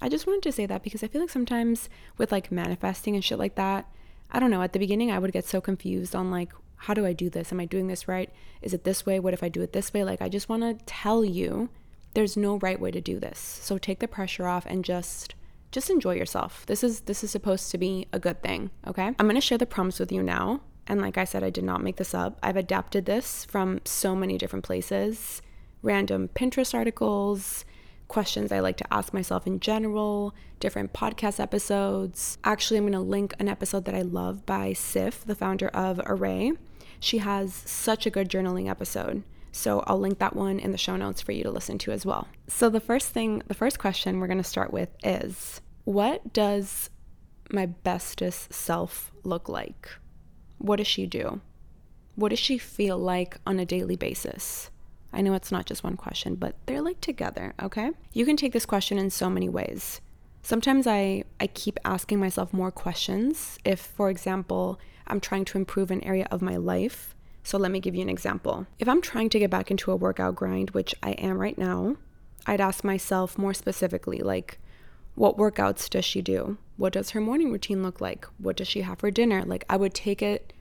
I 0.00 0.08
just 0.08 0.28
wanted 0.28 0.44
to 0.44 0.52
say 0.52 0.64
that 0.64 0.84
because 0.84 1.02
I 1.02 1.08
feel 1.08 1.22
like 1.22 1.30
sometimes 1.30 1.88
with 2.16 2.30
like 2.30 2.52
manifesting 2.52 3.16
and 3.16 3.24
shit 3.24 3.40
like 3.40 3.56
that, 3.56 3.90
I 4.30 4.38
don't 4.38 4.52
know, 4.52 4.62
at 4.62 4.72
the 4.72 4.78
beginning 4.78 5.10
I 5.10 5.18
would 5.18 5.32
get 5.32 5.44
so 5.44 5.60
confused 5.60 6.14
on 6.14 6.30
like, 6.30 6.52
how 6.76 6.94
do 6.94 7.04
I 7.04 7.14
do 7.14 7.28
this? 7.28 7.50
Am 7.50 7.58
I 7.58 7.64
doing 7.64 7.88
this 7.88 8.06
right? 8.06 8.30
Is 8.62 8.72
it 8.72 8.84
this 8.84 9.04
way? 9.04 9.18
What 9.18 9.34
if 9.34 9.42
I 9.42 9.48
do 9.48 9.62
it 9.62 9.72
this 9.72 9.92
way? 9.92 10.04
Like, 10.04 10.22
I 10.22 10.28
just 10.28 10.48
want 10.48 10.62
to 10.62 10.84
tell 10.86 11.24
you 11.24 11.68
there's 12.16 12.36
no 12.36 12.56
right 12.56 12.80
way 12.80 12.90
to 12.90 13.00
do 13.00 13.20
this. 13.20 13.38
So 13.38 13.76
take 13.76 13.98
the 13.98 14.08
pressure 14.08 14.46
off 14.46 14.64
and 14.64 14.82
just 14.82 15.34
just 15.70 15.90
enjoy 15.90 16.14
yourself. 16.14 16.64
This 16.64 16.82
is 16.82 17.00
this 17.00 17.22
is 17.22 17.30
supposed 17.30 17.70
to 17.70 17.78
be 17.78 18.06
a 18.10 18.18
good 18.18 18.42
thing, 18.42 18.70
okay? 18.86 19.08
I'm 19.18 19.26
going 19.26 19.34
to 19.34 19.40
share 19.42 19.58
the 19.58 19.66
prompts 19.66 20.00
with 20.00 20.10
you 20.10 20.22
now. 20.22 20.62
And 20.86 21.02
like 21.02 21.18
I 21.18 21.24
said, 21.24 21.44
I 21.44 21.50
did 21.50 21.64
not 21.64 21.82
make 21.82 21.96
this 21.96 22.14
up. 22.14 22.38
I've 22.42 22.56
adapted 22.56 23.04
this 23.04 23.44
from 23.44 23.80
so 23.84 24.16
many 24.16 24.38
different 24.38 24.64
places. 24.64 25.42
Random 25.82 26.28
Pinterest 26.28 26.72
articles, 26.72 27.66
questions 28.08 28.50
I 28.50 28.60
like 28.60 28.78
to 28.78 28.94
ask 28.94 29.12
myself 29.12 29.46
in 29.46 29.60
general, 29.60 30.34
different 30.58 30.94
podcast 30.94 31.38
episodes. 31.38 32.38
Actually, 32.44 32.78
I'm 32.78 32.84
going 32.84 32.92
to 32.94 33.00
link 33.00 33.34
an 33.38 33.48
episode 33.48 33.84
that 33.84 33.94
I 33.94 34.00
love 34.00 34.46
by 34.46 34.72
Sif, 34.72 35.22
the 35.26 35.34
founder 35.34 35.68
of 35.68 36.00
Array. 36.06 36.52
She 36.98 37.18
has 37.18 37.52
such 37.52 38.06
a 38.06 38.10
good 38.10 38.30
journaling 38.30 38.70
episode. 38.70 39.22
So 39.56 39.82
I'll 39.86 39.98
link 39.98 40.18
that 40.18 40.36
one 40.36 40.58
in 40.58 40.72
the 40.72 40.78
show 40.78 40.96
notes 40.96 41.22
for 41.22 41.32
you 41.32 41.42
to 41.42 41.50
listen 41.50 41.78
to 41.78 41.92
as 41.92 42.04
well. 42.04 42.28
So 42.46 42.68
the 42.68 42.78
first 42.78 43.08
thing, 43.08 43.42
the 43.48 43.54
first 43.54 43.78
question 43.78 44.20
we're 44.20 44.26
going 44.26 44.36
to 44.36 44.44
start 44.44 44.70
with 44.72 44.90
is 45.02 45.62
what 45.84 46.32
does 46.34 46.90
my 47.50 47.66
bestest 47.66 48.52
self 48.52 49.12
look 49.24 49.48
like? 49.48 49.88
What 50.58 50.76
does 50.76 50.86
she 50.86 51.06
do? 51.06 51.40
What 52.16 52.28
does 52.28 52.38
she 52.38 52.58
feel 52.58 52.98
like 52.98 53.38
on 53.46 53.58
a 53.58 53.64
daily 53.64 53.96
basis? 53.96 54.70
I 55.10 55.22
know 55.22 55.32
it's 55.32 55.52
not 55.52 55.64
just 55.64 55.82
one 55.82 55.96
question, 55.96 56.34
but 56.34 56.56
they're 56.66 56.82
like 56.82 57.00
together, 57.00 57.54
okay? 57.62 57.90
You 58.12 58.26
can 58.26 58.36
take 58.36 58.52
this 58.52 58.66
question 58.66 58.98
in 58.98 59.08
so 59.08 59.30
many 59.30 59.48
ways. 59.48 60.02
Sometimes 60.42 60.86
I, 60.86 61.24
I 61.40 61.46
keep 61.46 61.80
asking 61.84 62.20
myself 62.20 62.52
more 62.52 62.70
questions. 62.70 63.58
If, 63.64 63.80
for 63.80 64.10
example, 64.10 64.78
I'm 65.06 65.20
trying 65.20 65.46
to 65.46 65.58
improve 65.58 65.90
an 65.90 66.04
area 66.04 66.28
of 66.30 66.42
my 66.42 66.56
life. 66.56 67.15
So 67.46 67.58
let 67.58 67.70
me 67.70 67.78
give 67.78 67.94
you 67.94 68.02
an 68.02 68.08
example. 68.08 68.66
If 68.80 68.88
I'm 68.88 69.00
trying 69.00 69.28
to 69.30 69.38
get 69.38 69.50
back 69.50 69.70
into 69.70 69.92
a 69.92 69.96
workout 69.96 70.34
grind, 70.34 70.70
which 70.70 70.96
I 71.00 71.12
am 71.12 71.38
right 71.38 71.56
now, 71.56 71.94
I'd 72.44 72.60
ask 72.60 72.82
myself 72.82 73.38
more 73.38 73.54
specifically, 73.54 74.18
like, 74.18 74.58
what 75.14 75.36
workouts 75.36 75.88
does 75.88 76.04
she 76.04 76.22
do? 76.22 76.58
What 76.76 76.92
does 76.94 77.10
her 77.10 77.20
morning 77.20 77.52
routine 77.52 77.84
look 77.84 78.00
like? 78.00 78.26
What 78.38 78.56
does 78.56 78.66
she 78.66 78.80
have 78.80 78.98
for 78.98 79.12
dinner? 79.12 79.44
Like, 79.44 79.64
I 79.70 79.76
would 79.76 79.94
take 79.94 80.22
it 80.22 80.52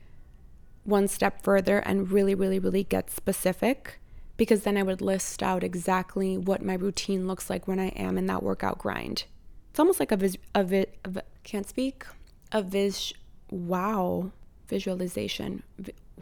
one 0.83 1.07
step 1.07 1.41
further 1.41 1.79
and 1.79 2.11
really, 2.11 2.35
really, 2.35 2.59
really 2.59 2.83
get 2.83 3.09
specific 3.09 3.99
because 4.37 4.61
then 4.61 4.77
I 4.77 4.83
would 4.83 5.01
list 5.01 5.41
out 5.41 5.63
exactly 5.63 6.37
what 6.37 6.63
my 6.63 6.75
routine 6.75 7.25
looks 7.25 7.49
like 7.49 7.67
when 7.67 7.79
I 7.79 7.87
am 7.87 8.15
in 8.15 8.27
that 8.27 8.43
workout 8.43 8.77
grind. 8.77 9.23
It's 9.71 9.79
almost 9.79 9.99
like 9.99 10.11
a 10.11 10.17
vis, 10.17 10.37
a, 10.53 10.63
vi, 10.63 10.85
a 11.03 11.09
vi, 11.09 11.21
can't 11.43 11.67
speak, 11.67 12.05
a 12.51 12.61
vis, 12.61 13.11
wow, 13.49 14.29
visualization. 14.67 15.63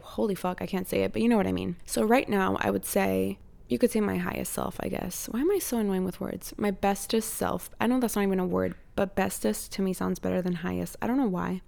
Holy 0.00 0.34
fuck, 0.34 0.60
I 0.60 0.66
can't 0.66 0.88
say 0.88 1.02
it, 1.02 1.12
but 1.12 1.22
you 1.22 1.28
know 1.28 1.36
what 1.36 1.46
I 1.46 1.52
mean. 1.52 1.76
So 1.86 2.04
right 2.04 2.28
now, 2.28 2.56
I 2.60 2.70
would 2.70 2.84
say 2.84 3.38
you 3.68 3.78
could 3.78 3.90
say 3.90 4.00
my 4.00 4.18
highest 4.18 4.52
self, 4.52 4.76
I 4.80 4.88
guess. 4.88 5.26
Why 5.30 5.40
am 5.40 5.50
I 5.50 5.58
so 5.58 5.78
annoying 5.78 6.04
with 6.04 6.20
words? 6.20 6.52
My 6.58 6.70
bestest 6.70 7.34
self. 7.34 7.70
I 7.80 7.86
know 7.86 7.98
that's 7.98 8.16
not 8.16 8.22
even 8.22 8.38
a 8.38 8.46
word, 8.46 8.74
but 8.94 9.16
bestest 9.16 9.72
to 9.72 9.82
me 9.82 9.92
sounds 9.92 10.18
better 10.18 10.42
than 10.42 10.56
highest. 10.56 10.96
I 11.00 11.06
don't 11.06 11.16
know 11.16 11.26
why. 11.26 11.62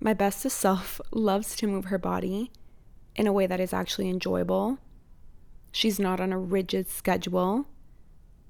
My 0.00 0.14
bestest 0.14 0.58
self 0.58 1.00
loves 1.10 1.56
to 1.56 1.66
move 1.66 1.86
her 1.86 1.98
body 1.98 2.50
in 3.14 3.26
a 3.26 3.32
way 3.32 3.46
that 3.46 3.60
is 3.60 3.72
actually 3.72 4.08
enjoyable. 4.08 4.78
She's 5.72 5.98
not 5.98 6.20
on 6.20 6.32
a 6.32 6.38
rigid 6.38 6.88
schedule. 6.88 7.66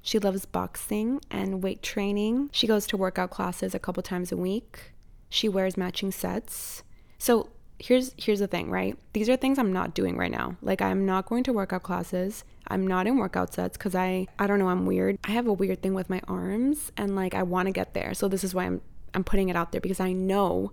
She 0.01 0.21
loves 0.21 0.47
boxing 0.47 1.21
and 1.31 1.63
weight 1.63 1.83
training. 1.83 2.51
She 2.53 2.69
goes 2.69 2.87
to 2.87 2.97
workout 2.97 3.31
classes 3.31 3.75
a 3.75 3.81
couple 3.81 4.03
times 4.05 4.31
a 4.31 4.37
week. 4.37 4.93
She 5.29 5.49
wears 5.49 5.77
matching 5.77 6.13
sets. 6.13 6.85
So 7.19 7.51
here's 7.79 8.15
here's 8.17 8.41
the 8.41 8.47
thing, 8.47 8.71
right? 8.71 8.97
These 9.13 9.29
are 9.29 9.37
things 9.37 9.59
I'm 9.59 9.73
not 9.73 9.95
doing 9.95 10.17
right 10.17 10.31
now. 10.31 10.57
Like 10.63 10.81
I'm 10.81 11.05
not 11.07 11.27
going 11.27 11.45
to 11.45 11.53
workout 11.53 11.83
classes. 11.83 12.45
I'm 12.69 12.87
not 12.87 13.07
in 13.07 13.17
workout 13.17 13.55
sets 13.55 13.77
cuz 13.77 13.95
I 13.95 14.27
I 14.39 14.47
don't 14.47 14.59
know, 14.59 14.69
I'm 14.69 14.87
weird. 14.87 15.19
I 15.25 15.33
have 15.33 15.47
a 15.47 15.53
weird 15.53 15.83
thing 15.83 15.95
with 15.95 16.11
my 16.11 16.21
arms 16.27 16.93
and 16.97 17.15
like 17.15 17.35
I 17.35 17.43
want 17.43 17.67
to 17.67 17.73
get 17.73 17.95
there. 17.95 18.15
So 18.15 18.29
this 18.29 18.45
is 18.45 18.55
why 18.55 18.65
I'm 18.65 18.81
I'm 19.15 19.25
putting 19.25 19.49
it 19.49 19.57
out 19.57 19.73
there 19.73 19.81
because 19.81 20.01
I 20.01 20.13
know 20.13 20.73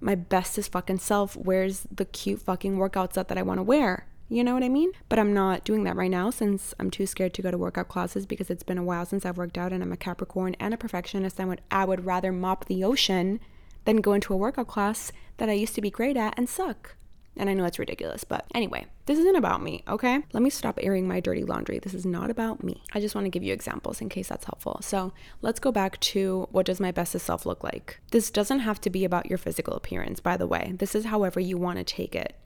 my 0.00 0.14
bestest 0.14 0.72
fucking 0.72 0.98
self 0.98 1.36
wears 1.36 1.86
the 1.90 2.04
cute 2.04 2.42
fucking 2.42 2.76
workout 2.76 3.14
set 3.14 3.28
that 3.28 3.38
I 3.38 3.42
want 3.42 3.58
to 3.58 3.62
wear. 3.62 4.06
You 4.28 4.42
know 4.42 4.54
what 4.54 4.64
I 4.64 4.70
mean? 4.70 4.92
But 5.10 5.18
I'm 5.18 5.34
not 5.34 5.62
doing 5.62 5.84
that 5.84 5.94
right 5.94 6.10
now 6.10 6.30
since 6.30 6.74
I'm 6.80 6.90
too 6.90 7.06
scared 7.06 7.34
to 7.34 7.42
go 7.42 7.50
to 7.50 7.58
workout 7.58 7.88
classes 7.88 8.24
because 8.24 8.48
it's 8.48 8.62
been 8.62 8.78
a 8.78 8.82
while 8.82 9.04
since 9.04 9.26
I've 9.26 9.36
worked 9.36 9.58
out 9.58 9.74
and 9.74 9.82
I'm 9.82 9.92
a 9.92 9.96
Capricorn 9.96 10.56
and 10.58 10.72
a 10.72 10.78
perfectionist. 10.78 11.38
I 11.38 11.44
would 11.44 11.60
I 11.70 11.84
would 11.84 12.06
rather 12.06 12.32
mop 12.32 12.64
the 12.64 12.82
ocean 12.82 13.40
than 13.84 13.96
go 13.96 14.12
into 14.12 14.32
a 14.32 14.36
workout 14.36 14.68
class 14.68 15.12
that 15.38 15.48
I 15.48 15.52
used 15.52 15.74
to 15.74 15.80
be 15.80 15.90
great 15.90 16.16
at 16.16 16.34
and 16.36 16.48
suck. 16.48 16.96
And 17.36 17.48
I 17.48 17.54
know 17.54 17.64
it's 17.64 17.78
ridiculous, 17.78 18.24
but 18.24 18.44
anyway, 18.54 18.86
this 19.06 19.18
isn't 19.18 19.36
about 19.36 19.62
me, 19.62 19.84
okay? 19.88 20.22
Let 20.32 20.42
me 20.42 20.50
stop 20.50 20.78
airing 20.82 21.08
my 21.08 21.20
dirty 21.20 21.44
laundry. 21.44 21.78
This 21.78 21.94
is 21.94 22.04
not 22.04 22.30
about 22.30 22.62
me. 22.62 22.82
I 22.92 23.00
just 23.00 23.14
want 23.14 23.24
to 23.24 23.30
give 23.30 23.42
you 23.42 23.54
examples 23.54 24.02
in 24.02 24.10
case 24.10 24.28
that's 24.28 24.44
helpful. 24.44 24.80
So 24.82 25.14
let's 25.40 25.58
go 25.58 25.72
back 25.72 25.98
to 26.00 26.46
what 26.50 26.66
does 26.66 26.78
my 26.78 26.92
bestest 26.92 27.24
self 27.24 27.46
look 27.46 27.64
like? 27.64 28.00
This 28.10 28.30
doesn't 28.30 28.60
have 28.60 28.80
to 28.82 28.90
be 28.90 29.04
about 29.04 29.30
your 29.30 29.38
physical 29.38 29.74
appearance, 29.74 30.20
by 30.20 30.36
the 30.36 30.46
way. 30.46 30.74
This 30.76 30.94
is 30.94 31.06
however 31.06 31.40
you 31.40 31.56
want 31.56 31.78
to 31.78 31.84
take 31.84 32.14
it. 32.14 32.36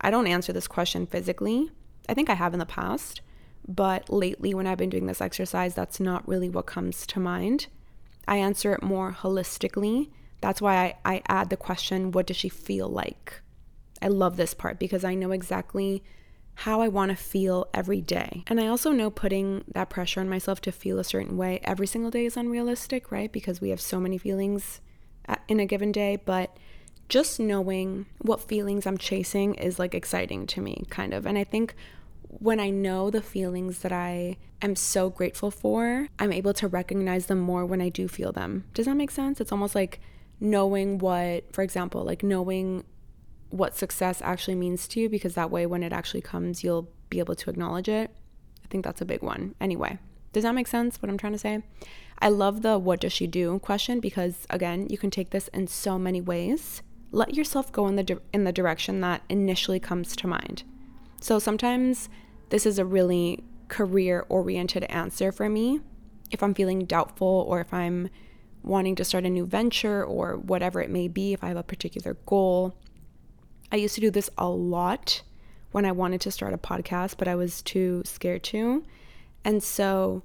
I 0.00 0.10
don't 0.10 0.26
answer 0.26 0.52
this 0.52 0.68
question 0.68 1.06
physically. 1.06 1.70
I 2.06 2.12
think 2.12 2.28
I 2.28 2.34
have 2.34 2.52
in 2.52 2.58
the 2.58 2.66
past, 2.66 3.22
but 3.66 4.10
lately 4.12 4.52
when 4.52 4.66
I've 4.66 4.76
been 4.76 4.90
doing 4.90 5.06
this 5.06 5.22
exercise, 5.22 5.74
that's 5.74 5.98
not 5.98 6.28
really 6.28 6.50
what 6.50 6.66
comes 6.66 7.06
to 7.06 7.18
mind. 7.18 7.68
I 8.28 8.36
answer 8.36 8.74
it 8.74 8.82
more 8.82 9.16
holistically 9.18 10.10
that's 10.44 10.60
why 10.60 10.94
I, 11.06 11.14
I 11.14 11.22
add 11.26 11.48
the 11.48 11.56
question, 11.56 12.12
what 12.12 12.26
does 12.26 12.36
she 12.36 12.50
feel 12.50 12.86
like? 12.86 13.40
I 14.02 14.08
love 14.08 14.36
this 14.36 14.52
part 14.52 14.78
because 14.78 15.02
I 15.02 15.14
know 15.14 15.30
exactly 15.30 16.04
how 16.56 16.82
I 16.82 16.88
want 16.88 17.08
to 17.08 17.16
feel 17.16 17.66
every 17.72 18.02
day. 18.02 18.44
And 18.48 18.60
I 18.60 18.66
also 18.66 18.92
know 18.92 19.08
putting 19.08 19.64
that 19.68 19.88
pressure 19.88 20.20
on 20.20 20.28
myself 20.28 20.60
to 20.60 20.70
feel 20.70 20.98
a 20.98 21.04
certain 21.04 21.38
way 21.38 21.60
every 21.64 21.86
single 21.86 22.10
day 22.10 22.26
is 22.26 22.36
unrealistic, 22.36 23.10
right? 23.10 23.32
Because 23.32 23.62
we 23.62 23.70
have 23.70 23.80
so 23.80 23.98
many 23.98 24.18
feelings 24.18 24.82
in 25.48 25.60
a 25.60 25.64
given 25.64 25.92
day, 25.92 26.18
but 26.22 26.54
just 27.08 27.40
knowing 27.40 28.04
what 28.18 28.42
feelings 28.42 28.86
I'm 28.86 28.98
chasing 28.98 29.54
is 29.54 29.78
like 29.78 29.94
exciting 29.94 30.46
to 30.48 30.60
me, 30.60 30.84
kind 30.90 31.14
of. 31.14 31.24
And 31.24 31.38
I 31.38 31.44
think 31.44 31.74
when 32.28 32.60
I 32.60 32.68
know 32.68 33.10
the 33.10 33.22
feelings 33.22 33.78
that 33.78 33.92
I 33.92 34.36
am 34.60 34.76
so 34.76 35.08
grateful 35.08 35.50
for, 35.50 36.08
I'm 36.18 36.34
able 36.34 36.52
to 36.52 36.68
recognize 36.68 37.26
them 37.26 37.38
more 37.38 37.64
when 37.64 37.80
I 37.80 37.88
do 37.88 38.08
feel 38.08 38.30
them. 38.30 38.64
Does 38.74 38.84
that 38.84 38.96
make 38.96 39.10
sense? 39.10 39.40
It's 39.40 39.52
almost 39.52 39.74
like 39.74 40.00
knowing 40.44 40.98
what, 40.98 41.52
for 41.52 41.62
example, 41.62 42.04
like 42.04 42.22
knowing 42.22 42.84
what 43.48 43.76
success 43.76 44.20
actually 44.22 44.54
means 44.54 44.86
to 44.88 45.00
you, 45.00 45.08
because 45.08 45.34
that 45.34 45.50
way 45.50 45.64
when 45.64 45.82
it 45.82 45.92
actually 45.92 46.20
comes, 46.20 46.62
you'll 46.62 46.88
be 47.08 47.18
able 47.18 47.34
to 47.34 47.50
acknowledge 47.50 47.88
it. 47.88 48.10
I 48.62 48.68
think 48.68 48.84
that's 48.84 49.00
a 49.00 49.06
big 49.06 49.22
one. 49.22 49.54
Anyway, 49.60 49.98
does 50.32 50.42
that 50.42 50.54
make 50.54 50.66
sense 50.66 51.00
what 51.00 51.08
I'm 51.08 51.18
trying 51.18 51.32
to 51.32 51.38
say? 51.38 51.62
I 52.18 52.28
love 52.28 52.62
the 52.62 52.78
what 52.78 53.00
does 53.00 53.12
she 53.12 53.26
do 53.26 53.58
question 53.60 54.00
because 54.00 54.46
again, 54.50 54.86
you 54.90 54.98
can 54.98 55.10
take 55.10 55.30
this 55.30 55.48
in 55.48 55.66
so 55.66 55.98
many 55.98 56.20
ways. 56.20 56.82
Let 57.10 57.34
yourself 57.34 57.72
go 57.72 57.86
in 57.86 57.96
the 57.96 58.02
di- 58.02 58.16
in 58.32 58.44
the 58.44 58.52
direction 58.52 59.00
that 59.00 59.22
initially 59.28 59.80
comes 59.80 60.14
to 60.16 60.26
mind. 60.26 60.62
So 61.20 61.38
sometimes 61.38 62.08
this 62.50 62.66
is 62.66 62.78
a 62.78 62.84
really 62.84 63.44
career 63.68 64.26
oriented 64.28 64.84
answer 64.84 65.32
for 65.32 65.48
me. 65.48 65.80
If 66.30 66.42
I'm 66.42 66.54
feeling 66.54 66.84
doubtful 66.84 67.46
or 67.48 67.60
if 67.60 67.72
I'm 67.72 68.10
wanting 68.64 68.94
to 68.96 69.04
start 69.04 69.24
a 69.24 69.30
new 69.30 69.46
venture 69.46 70.04
or 70.04 70.36
whatever 70.36 70.80
it 70.80 70.90
may 70.90 71.08
be, 71.08 71.32
if 71.32 71.44
I 71.44 71.48
have 71.48 71.56
a 71.56 71.62
particular 71.62 72.16
goal. 72.26 72.74
I 73.70 73.76
used 73.76 73.94
to 73.96 74.00
do 74.00 74.10
this 74.10 74.30
a 74.38 74.48
lot 74.48 75.22
when 75.72 75.84
I 75.84 75.92
wanted 75.92 76.20
to 76.22 76.30
start 76.30 76.54
a 76.54 76.58
podcast, 76.58 77.16
but 77.18 77.28
I 77.28 77.34
was 77.34 77.62
too 77.62 78.02
scared 78.04 78.44
to. 78.44 78.84
And 79.44 79.62
so 79.62 80.22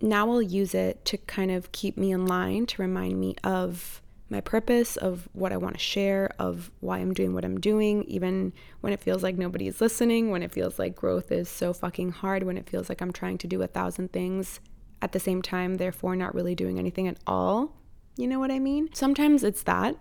now 0.00 0.30
I'll 0.30 0.42
use 0.42 0.74
it 0.74 1.04
to 1.06 1.16
kind 1.16 1.50
of 1.50 1.72
keep 1.72 1.96
me 1.96 2.12
in 2.12 2.26
line, 2.26 2.66
to 2.66 2.82
remind 2.82 3.18
me 3.18 3.36
of 3.44 4.02
my 4.28 4.40
purpose, 4.40 4.96
of 4.96 5.28
what 5.32 5.52
I 5.52 5.56
want 5.56 5.74
to 5.74 5.80
share, 5.80 6.30
of 6.38 6.70
why 6.80 6.98
I'm 6.98 7.14
doing 7.14 7.34
what 7.34 7.44
I'm 7.44 7.60
doing, 7.60 8.04
even 8.04 8.52
when 8.80 8.92
it 8.92 9.00
feels 9.00 9.22
like 9.22 9.38
nobody 9.38 9.68
is 9.68 9.80
listening, 9.80 10.30
when 10.30 10.42
it 10.42 10.52
feels 10.52 10.78
like 10.78 10.96
growth 10.96 11.30
is 11.30 11.48
so 11.48 11.72
fucking 11.72 12.10
hard, 12.10 12.42
when 12.42 12.58
it 12.58 12.68
feels 12.68 12.88
like 12.88 13.00
I'm 13.00 13.12
trying 13.12 13.38
to 13.38 13.46
do 13.46 13.62
a 13.62 13.66
thousand 13.66 14.12
things 14.12 14.60
at 15.04 15.12
the 15.12 15.20
same 15.20 15.42
time, 15.42 15.76
therefore 15.76 16.16
not 16.16 16.34
really 16.34 16.54
doing 16.54 16.78
anything 16.78 17.06
at 17.06 17.18
all. 17.26 17.76
You 18.16 18.26
know 18.26 18.38
what 18.38 18.50
I 18.50 18.58
mean? 18.58 18.88
Sometimes 18.94 19.44
it's 19.44 19.62
that. 19.64 19.96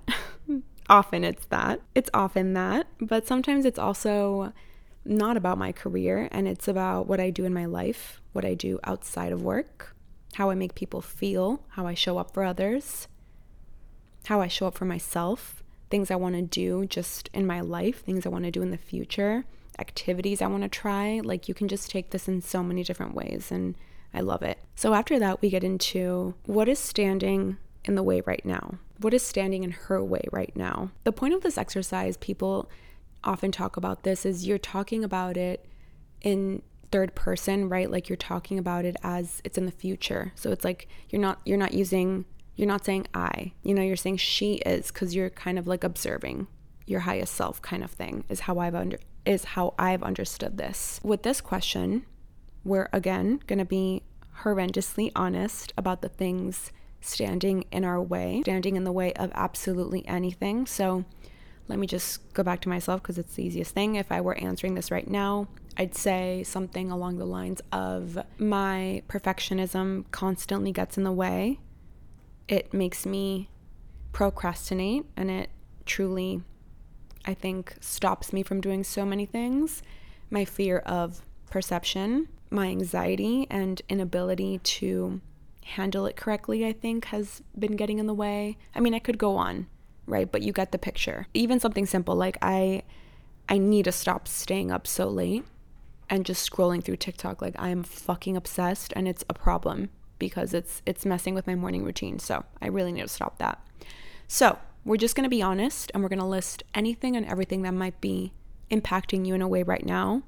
often 0.90 1.26
it's 1.26 1.46
that. 1.48 1.82
It's 1.94 2.10
often 2.14 2.54
that. 2.54 2.88
But 3.02 3.28
sometimes 3.28 3.66
it's 3.66 3.78
also 3.78 4.54
not 5.04 5.36
about 5.36 5.58
my 5.58 5.74
career 5.74 6.30
and 6.32 6.48
it's 6.48 6.70
about 6.70 7.06
what 7.06 7.20
I 7.20 7.32
do 7.32 7.44
in 7.44 7.54
my 7.54 7.66
life, 7.66 8.22
what 8.32 8.46
I 8.46 8.54
do 8.54 8.80
outside 8.86 9.34
of 9.34 9.42
work, 9.42 9.94
how 10.36 10.50
I 10.50 10.56
make 10.56 10.74
people 10.74 11.02
feel, 11.02 11.66
how 11.72 11.86
I 11.86 11.96
show 11.96 12.18
up 12.18 12.34
for 12.34 12.46
others, 12.46 13.10
how 14.28 14.40
I 14.40 14.48
show 14.48 14.68
up 14.68 14.76
for 14.76 14.86
myself, 14.86 15.62
things 15.90 16.10
I 16.10 16.16
want 16.16 16.36
to 16.36 16.42
do 16.42 16.86
just 16.86 17.30
in 17.34 17.46
my 17.46 17.60
life, 17.60 18.06
things 18.06 18.26
I 18.26 18.30
want 18.30 18.46
to 18.46 18.52
do 18.52 18.62
in 18.62 18.72
the 18.72 18.78
future, 18.78 19.44
activities 19.80 20.42
I 20.42 20.48
want 20.48 20.64
to 20.64 20.70
try. 20.70 21.20
Like 21.22 21.50
you 21.50 21.54
can 21.54 21.68
just 21.68 21.92
take 21.92 22.12
this 22.12 22.30
in 22.30 22.40
so 22.40 22.64
many 22.64 22.86
different 22.86 23.14
ways 23.14 23.52
and 23.52 23.76
I 24.14 24.22
love 24.22 24.44
it. 24.44 24.60
So 24.76 24.94
after 24.94 25.20
that, 25.20 25.42
we 25.42 25.50
get 25.50 25.64
into 25.64 26.36
what 26.46 26.68
is 26.70 26.80
standing 26.80 27.58
in 27.86 27.96
the 27.96 28.04
way 28.04 28.22
right 28.22 28.44
now? 28.46 28.76
What 29.00 29.14
is 29.14 29.24
standing 29.24 29.64
in 29.64 29.72
her 29.72 30.04
way 30.04 30.26
right 30.32 30.56
now? 30.56 30.92
The 31.04 31.12
point 31.12 31.34
of 31.34 31.42
this 31.42 31.58
exercise, 31.58 32.18
people 32.18 32.70
often 33.24 33.52
talk 33.52 33.78
about 33.78 34.04
this, 34.04 34.26
is 34.26 34.48
you're 34.48 34.58
talking 34.58 35.04
about 35.04 35.38
it 35.38 35.66
in 36.22 36.62
third 36.92 37.16
person, 37.16 37.70
right? 37.70 37.90
Like 37.90 38.08
you're 38.08 38.16
talking 38.16 38.60
about 38.60 38.86
it 38.86 38.96
as 39.04 39.42
it's 39.44 39.58
in 39.58 39.66
the 39.66 39.72
future. 39.72 40.32
So 40.36 40.52
it's 40.52 40.64
like 40.64 40.88
you're 41.10 41.22
not 41.22 41.40
you're 41.46 41.58
not 41.58 41.74
using 41.74 42.26
you're 42.56 42.68
not 42.68 42.86
saying 42.86 43.08
I. 43.14 43.54
You 43.64 43.74
know, 43.74 43.82
you're 43.82 43.96
saying 43.96 44.18
she 44.18 44.56
is 44.58 44.92
cuz 44.92 45.16
you're 45.16 45.32
kind 45.32 45.58
of 45.58 45.68
like 45.68 45.84
observing 45.84 46.48
your 46.86 47.02
highest 47.02 47.34
self 47.34 47.62
kind 47.62 47.84
of 47.84 47.92
thing 47.92 48.26
is 48.30 48.42
how 48.42 48.60
I've 48.60 48.76
under 48.76 49.00
is 49.26 49.44
how 49.44 49.74
I've 49.80 50.04
understood 50.04 50.58
this. 50.58 51.00
With 51.04 51.24
this 51.24 51.42
question, 51.42 52.06
we're 52.64 52.90
again 52.94 53.42
going 53.48 53.60
to 53.60 53.66
be 53.66 54.04
horrendously 54.42 55.12
honest 55.16 55.74
about 55.78 56.02
the 56.02 56.10
things 56.10 56.72
standing 57.02 57.66
in 57.72 57.84
our 57.84 58.02
way, 58.02 58.42
standing 58.44 58.76
in 58.76 58.84
the 58.84 58.92
way 58.92 59.14
of 59.14 59.32
absolutely 59.34 60.08
anything. 60.08 60.66
So 60.66 61.06
let 61.68 61.80
me 61.80 61.88
just 61.88 62.34
go 62.34 62.44
back 62.44 62.62
to 62.62 62.70
myself 62.70 63.02
because 63.02 63.18
it's 63.18 63.36
the 63.36 63.44
easiest 63.44 63.74
thing. 63.74 63.96
If 63.96 64.12
I 64.12 64.22
were 64.22 64.38
answering 64.38 64.76
this 64.76 64.92
right 64.92 65.10
now, 65.10 65.48
I'd 65.78 65.96
say 65.96 66.44
something 66.44 66.92
along 66.92 67.18
the 67.18 67.26
lines 67.26 67.62
of 67.72 68.18
my 68.38 69.04
perfectionism 69.08 70.06
constantly 70.12 70.72
gets 70.72 70.98
in 70.98 71.04
the 71.04 71.12
way. 71.12 71.60
It 72.48 72.74
makes 72.74 73.06
me 73.06 73.50
procrastinate 74.12 75.06
and 75.18 75.32
it 75.32 75.50
truly 75.86 76.44
I 77.26 77.34
think 77.34 77.76
stops 77.80 78.34
me 78.34 78.44
from 78.44 78.62
doing 78.62 78.84
so 78.84 79.06
many 79.06 79.26
things. 79.26 79.82
My 80.30 80.46
fear 80.46 80.80
of 80.80 81.22
perception, 81.50 82.28
my 82.54 82.68
anxiety 82.68 83.48
and 83.50 83.82
inability 83.90 84.60
to 84.60 85.22
handle 85.66 86.06
it 86.06 86.16
correctly, 86.16 86.66
I 86.66 86.74
think, 86.74 87.06
has 87.06 87.42
been 87.58 87.76
getting 87.76 88.00
in 88.00 88.08
the 88.08 88.14
way. 88.14 88.58
I 88.76 88.80
mean, 88.80 88.94
I 88.94 89.00
could 89.00 89.18
go 89.18 89.36
on, 89.38 89.68
right? 90.06 90.32
But 90.32 90.42
you 90.42 90.54
get 90.54 90.72
the 90.72 90.78
picture. 90.78 91.28
Even 91.34 91.60
something 91.60 91.86
simple 91.86 92.16
like 92.16 92.38
I 92.42 92.84
I 93.50 93.58
need 93.58 93.86
to 93.86 93.92
stop 93.92 94.28
staying 94.28 94.72
up 94.72 94.88
so 94.88 95.10
late 95.10 95.44
and 96.10 96.26
just 96.26 96.50
scrolling 96.50 96.84
through 96.84 96.98
TikTok 96.98 97.42
like 97.42 97.56
I'm 97.60 97.84
fucking 97.84 98.38
obsessed 98.38 98.94
and 98.96 99.08
it's 99.08 99.26
a 99.30 99.34
problem 99.34 99.90
because 100.20 100.54
it's 100.54 100.82
it's 100.86 101.06
messing 101.06 101.34
with 101.34 101.48
my 101.48 101.56
morning 101.56 101.84
routine. 101.84 102.20
So, 102.20 102.46
I 102.62 102.68
really 102.68 102.92
need 102.92 103.02
to 103.02 103.08
stop 103.08 103.40
that. 103.40 103.60
So, 104.28 104.60
we're 104.86 104.98
just 104.98 105.16
going 105.16 105.24
to 105.24 105.30
be 105.30 105.42
honest 105.42 105.92
and 105.94 106.04
we're 106.04 106.10
going 106.10 106.20
to 106.20 106.26
list 106.26 106.64
anything 106.74 107.16
and 107.16 107.26
everything 107.26 107.62
that 107.64 107.74
might 107.74 108.00
be 108.02 108.34
impacting 108.70 109.26
you 109.26 109.34
in 109.34 109.42
a 109.42 109.48
way 109.48 109.64
right 109.64 109.86
now 109.86 110.24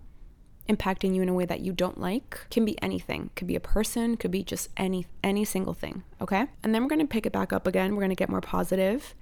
impacting 0.68 1.16
you 1.16 1.22
in 1.22 1.30
a 1.30 1.34
way 1.34 1.46
that 1.46 1.62
you 1.62 1.72
don't 1.72 2.00
like 2.00 2.48
can 2.50 2.66
be 2.66 2.82
anything. 2.82 3.30
Could 3.36 3.48
be 3.48 3.56
a 3.56 3.60
person 3.60 4.18
could 4.18 4.32
be 4.32 4.44
just 4.44 4.70
any 4.78 5.06
any 5.24 5.46
single 5.46 5.74
thing 5.74 6.04
okay? 6.22 6.48
And 6.64 6.74
then 6.74 6.82
we're 6.82 6.90
going 6.90 7.00
to 7.00 7.08
pick 7.08 7.26
it 7.26 7.34
back 7.34 7.54
up 7.54 7.68
again. 7.68 7.96
We're 7.96 8.02
going 8.02 8.10
to 8.10 8.16
get 8.16 8.30
more 8.30 8.42
positive. 8.42 9.14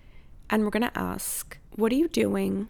And 0.49 0.63
we're 0.63 0.69
going 0.69 0.89
to 0.89 0.97
ask 0.97 1.57
what 1.75 1.91
are 1.91 1.95
you 1.95 2.07
doing 2.07 2.67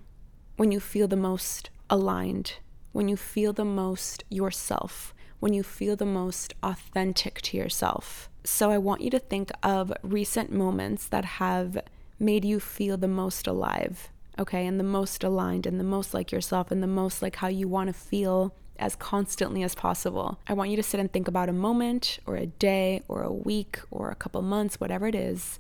when 0.56 0.72
you 0.72 0.80
feel 0.80 1.08
the 1.08 1.16
most 1.16 1.70
aligned? 1.90 2.56
When 2.92 3.10
you 3.10 3.18
feel 3.18 3.54
the 3.54 3.66
most 3.66 4.24
yourself? 4.30 5.14
When 5.40 5.54
you 5.54 5.64
feel 5.64 5.96
the 5.96 6.06
most 6.06 6.54
authentic 6.64 7.42
to 7.42 7.58
yourself? 7.58 8.30
So 8.46 8.72
i 8.72 8.78
want 8.78 9.02
you 9.02 9.10
to 9.12 9.20
think 9.20 9.52
of 9.62 9.94
recent 10.04 10.52
moments 10.52 11.08
that 11.08 11.26
have 11.26 11.78
made 12.20 12.44
you 12.44 12.60
feel 12.60 12.98
the 12.98 13.08
most 13.08 13.48
alive 13.48 14.10
okay? 14.40 14.66
And 14.66 14.80
the 14.80 14.84
most 14.84 15.24
aligned 15.24 15.66
and 15.66 15.80
the 15.80 15.84
most 15.84 16.14
like 16.14 16.32
yourself 16.32 16.72
and 16.72 16.82
the 16.82 16.88
most 16.88 17.22
like 17.22 17.38
how 17.38 17.48
you 17.48 17.68
want 17.68 17.88
to 17.88 17.94
feel 17.94 18.54
as 18.84 18.96
constantly 18.96 19.64
as 19.64 19.76
possible. 19.76 20.40
I 20.48 20.54
want 20.54 20.70
you 20.70 20.76
to 20.76 20.84
sit 20.84 21.00
and 21.00 21.12
think 21.12 21.28
about 21.28 21.50
a 21.50 21.54
moment 21.54 22.20
or 22.26 22.36
a 22.36 22.46
day 22.46 23.02
or 23.08 23.24
a 23.24 23.32
week 23.32 23.80
or 23.90 24.10
a 24.10 24.16
couple 24.16 24.42
months, 24.42 24.80
whatever 24.80 25.08
it 25.08 25.16
is, 25.16 25.60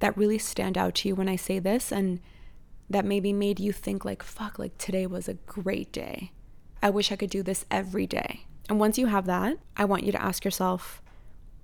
that 0.00 0.16
really 0.16 0.38
stand 0.38 0.76
out 0.76 0.94
to 0.96 1.08
you 1.08 1.14
when 1.14 1.28
I 1.28 1.36
say 1.36 1.58
this 1.58 1.90
and 1.90 2.20
that 2.90 3.06
maybe 3.06 3.32
made 3.32 3.58
you 3.58 3.72
think 3.72 4.04
like 4.04 4.22
fuck 4.22 4.58
like 4.58 4.76
today 4.76 5.06
was 5.06 5.28
a 5.28 5.34
great 5.34 5.90
day. 5.92 6.32
I 6.82 6.90
wish 6.90 7.10
I 7.10 7.16
could 7.16 7.30
do 7.30 7.42
this 7.42 7.64
every 7.70 8.06
day. 8.06 8.46
And 8.68 8.78
once 8.78 8.98
you 8.98 9.06
have 9.06 9.26
that, 9.26 9.56
I 9.76 9.86
want 9.86 10.04
you 10.04 10.12
to 10.12 10.22
ask 10.22 10.44
yourself 10.44 11.00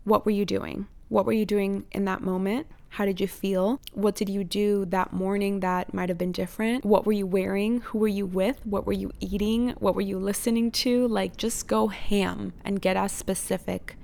what 0.04 0.24
were 0.24 0.32
you 0.32 0.46
doing? 0.46 0.86
What 1.08 1.26
were 1.26 1.32
you 1.32 1.44
doing 1.44 1.84
in 1.92 2.06
that 2.06 2.22
moment? 2.22 2.66
How 2.90 3.04
did 3.04 3.20
you 3.20 3.28
feel? 3.28 3.80
What 3.92 4.14
did 4.14 4.28
you 4.28 4.44
do 4.44 4.84
that 4.86 5.12
morning 5.12 5.60
that 5.60 5.94
might 5.94 6.08
have 6.08 6.18
been 6.18 6.32
different? 6.32 6.84
What 6.84 7.06
were 7.06 7.12
you 7.12 7.26
wearing? 7.26 7.80
Who 7.82 7.98
were 7.98 8.08
you 8.08 8.26
with? 8.26 8.64
What 8.64 8.86
were 8.86 8.92
you 8.92 9.12
eating? 9.20 9.70
What 9.78 9.94
were 9.94 10.00
you 10.00 10.18
listening 10.18 10.70
to? 10.72 11.06
Like, 11.06 11.36
just 11.36 11.68
go 11.68 11.88
ham 11.88 12.54
and 12.64 12.80
get 12.80 12.96
as 12.96 13.12
specific 13.12 13.96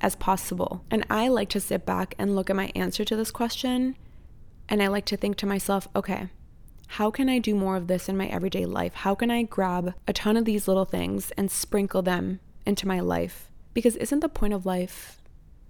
as 0.00 0.16
possible. 0.16 0.84
And 0.90 1.06
I 1.10 1.28
like 1.28 1.48
to 1.50 1.60
sit 1.60 1.84
back 1.84 2.14
and 2.18 2.34
look 2.34 2.50
at 2.50 2.56
my 2.56 2.72
answer 2.74 3.04
to 3.04 3.16
this 3.16 3.30
question. 3.30 3.96
And 4.68 4.82
I 4.82 4.88
like 4.88 5.04
to 5.06 5.16
think 5.16 5.36
to 5.36 5.46
myself, 5.46 5.88
okay, 5.94 6.28
how 6.94 7.10
can 7.10 7.28
I 7.28 7.38
do 7.38 7.54
more 7.54 7.76
of 7.76 7.86
this 7.86 8.08
in 8.08 8.16
my 8.16 8.26
everyday 8.26 8.66
life? 8.66 8.94
How 8.94 9.14
can 9.14 9.30
I 9.30 9.42
grab 9.42 9.94
a 10.08 10.12
ton 10.12 10.36
of 10.36 10.44
these 10.44 10.66
little 10.66 10.84
things 10.84 11.30
and 11.36 11.50
sprinkle 11.50 12.02
them 12.02 12.40
into 12.66 12.88
my 12.88 12.98
life? 12.98 13.50
Because 13.74 13.94
isn't 13.96 14.20
the 14.20 14.28
point 14.28 14.54
of 14.54 14.66
life 14.66 15.22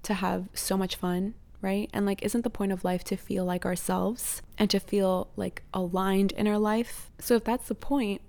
to 0.05 0.15
have 0.15 0.49
so 0.55 0.79
much 0.79 0.97
fun, 0.97 1.35
right? 1.63 1.91
And 1.93 2.07
like, 2.07 2.23
isn't 2.23 2.43
the 2.43 2.51
point 2.51 2.73
of 2.73 2.85
life 2.85 3.05
to 3.05 3.17
feel 3.17 3.45
like 3.45 3.67
ourselves 3.67 4.43
and 4.59 4.71
to 4.71 4.81
feel 4.81 5.29
like 5.37 5.63
aligned 5.75 6.33
in 6.33 6.47
our 6.47 6.59
life? 6.59 7.11
So, 7.19 7.35
if 7.35 7.45
that's 7.45 7.69
the 7.69 7.75
point, 7.75 8.23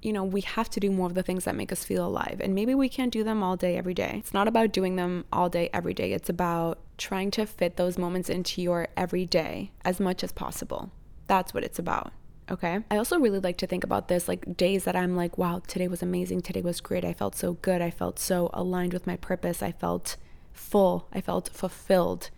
you 0.00 0.12
know, 0.12 0.24
we 0.24 0.42
have 0.42 0.70
to 0.70 0.80
do 0.80 0.90
more 0.90 1.08
of 1.08 1.14
the 1.14 1.22
things 1.22 1.44
that 1.44 1.56
make 1.56 1.72
us 1.72 1.84
feel 1.84 2.06
alive. 2.06 2.40
And 2.42 2.54
maybe 2.54 2.74
we 2.74 2.88
can't 2.88 3.12
do 3.12 3.24
them 3.24 3.42
all 3.42 3.56
day, 3.56 3.76
every 3.76 3.94
day. 3.94 4.16
It's 4.18 4.34
not 4.34 4.46
about 4.46 4.72
doing 4.72 4.96
them 4.96 5.24
all 5.32 5.48
day, 5.48 5.70
every 5.72 5.94
day. 5.94 6.12
It's 6.12 6.28
about 6.28 6.78
trying 6.98 7.30
to 7.32 7.46
fit 7.46 7.76
those 7.76 7.98
moments 7.98 8.28
into 8.28 8.62
your 8.62 8.88
everyday 8.96 9.72
as 9.84 9.98
much 9.98 10.22
as 10.22 10.30
possible. 10.30 10.92
That's 11.26 11.52
what 11.52 11.64
it's 11.64 11.78
about. 11.78 12.12
Okay. 12.50 12.78
I 12.90 12.96
also 12.96 13.18
really 13.18 13.40
like 13.40 13.58
to 13.58 13.66
think 13.66 13.84
about 13.84 14.08
this 14.08 14.28
like 14.28 14.56
days 14.56 14.84
that 14.84 14.96
I'm 14.96 15.16
like, 15.16 15.36
wow, 15.36 15.60
today 15.66 15.88
was 15.88 16.02
amazing. 16.02 16.42
Today 16.42 16.62
was 16.62 16.80
great. 16.80 17.04
I 17.04 17.12
felt 17.12 17.34
so 17.34 17.54
good. 17.54 17.82
I 17.82 17.90
felt 17.90 18.18
so 18.18 18.50
aligned 18.54 18.92
with 18.92 19.06
my 19.06 19.16
purpose. 19.16 19.62
I 19.62 19.72
felt 19.72 20.16
full. 20.52 21.08
I 21.12 21.20
felt 21.20 21.50
fulfilled. 21.50 22.30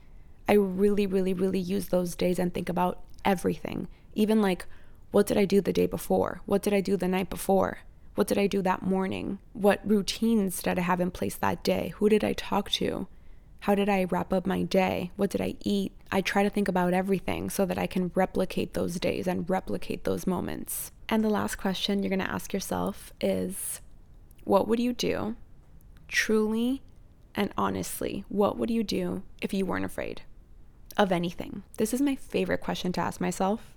I 0.50 0.54
really, 0.54 1.06
really, 1.06 1.32
really 1.32 1.60
use 1.60 1.90
those 1.90 2.16
days 2.16 2.40
and 2.40 2.52
think 2.52 2.68
about 2.68 2.98
everything. 3.24 3.86
Even 4.14 4.42
like, 4.42 4.66
what 5.12 5.28
did 5.28 5.38
I 5.38 5.44
do 5.44 5.60
the 5.60 5.72
day 5.72 5.86
before? 5.86 6.40
What 6.44 6.60
did 6.60 6.74
I 6.74 6.80
do 6.80 6.96
the 6.96 7.06
night 7.06 7.30
before? 7.30 7.78
What 8.16 8.26
did 8.26 8.36
I 8.36 8.48
do 8.48 8.60
that 8.62 8.82
morning? 8.82 9.38
What 9.52 9.80
routines 9.84 10.60
did 10.60 10.76
I 10.76 10.82
have 10.82 11.00
in 11.00 11.12
place 11.12 11.36
that 11.36 11.62
day? 11.62 11.92
Who 11.98 12.08
did 12.08 12.24
I 12.24 12.32
talk 12.32 12.68
to? 12.72 13.06
How 13.60 13.76
did 13.76 13.88
I 13.88 14.08
wrap 14.10 14.32
up 14.32 14.44
my 14.44 14.64
day? 14.64 15.12
What 15.14 15.30
did 15.30 15.40
I 15.40 15.54
eat? 15.60 15.92
I 16.10 16.20
try 16.20 16.42
to 16.42 16.50
think 16.50 16.66
about 16.66 16.94
everything 16.94 17.48
so 17.48 17.64
that 17.64 17.78
I 17.78 17.86
can 17.86 18.10
replicate 18.16 18.74
those 18.74 18.98
days 18.98 19.28
and 19.28 19.48
replicate 19.48 20.02
those 20.02 20.26
moments. 20.26 20.90
And 21.08 21.22
the 21.22 21.30
last 21.30 21.58
question 21.58 22.02
you're 22.02 22.10
going 22.10 22.18
to 22.18 22.28
ask 22.28 22.52
yourself 22.52 23.12
is 23.20 23.80
what 24.42 24.66
would 24.66 24.80
you 24.80 24.94
do 24.94 25.36
truly 26.08 26.82
and 27.36 27.52
honestly, 27.56 28.24
what 28.28 28.58
would 28.58 28.68
you 28.70 28.82
do 28.82 29.22
if 29.40 29.54
you 29.54 29.64
weren't 29.64 29.84
afraid 29.84 30.22
of 30.96 31.12
anything? 31.12 31.62
This 31.76 31.94
is 31.94 32.00
my 32.00 32.14
favorite 32.14 32.60
question 32.60 32.92
to 32.92 33.00
ask 33.00 33.20
myself. 33.20 33.74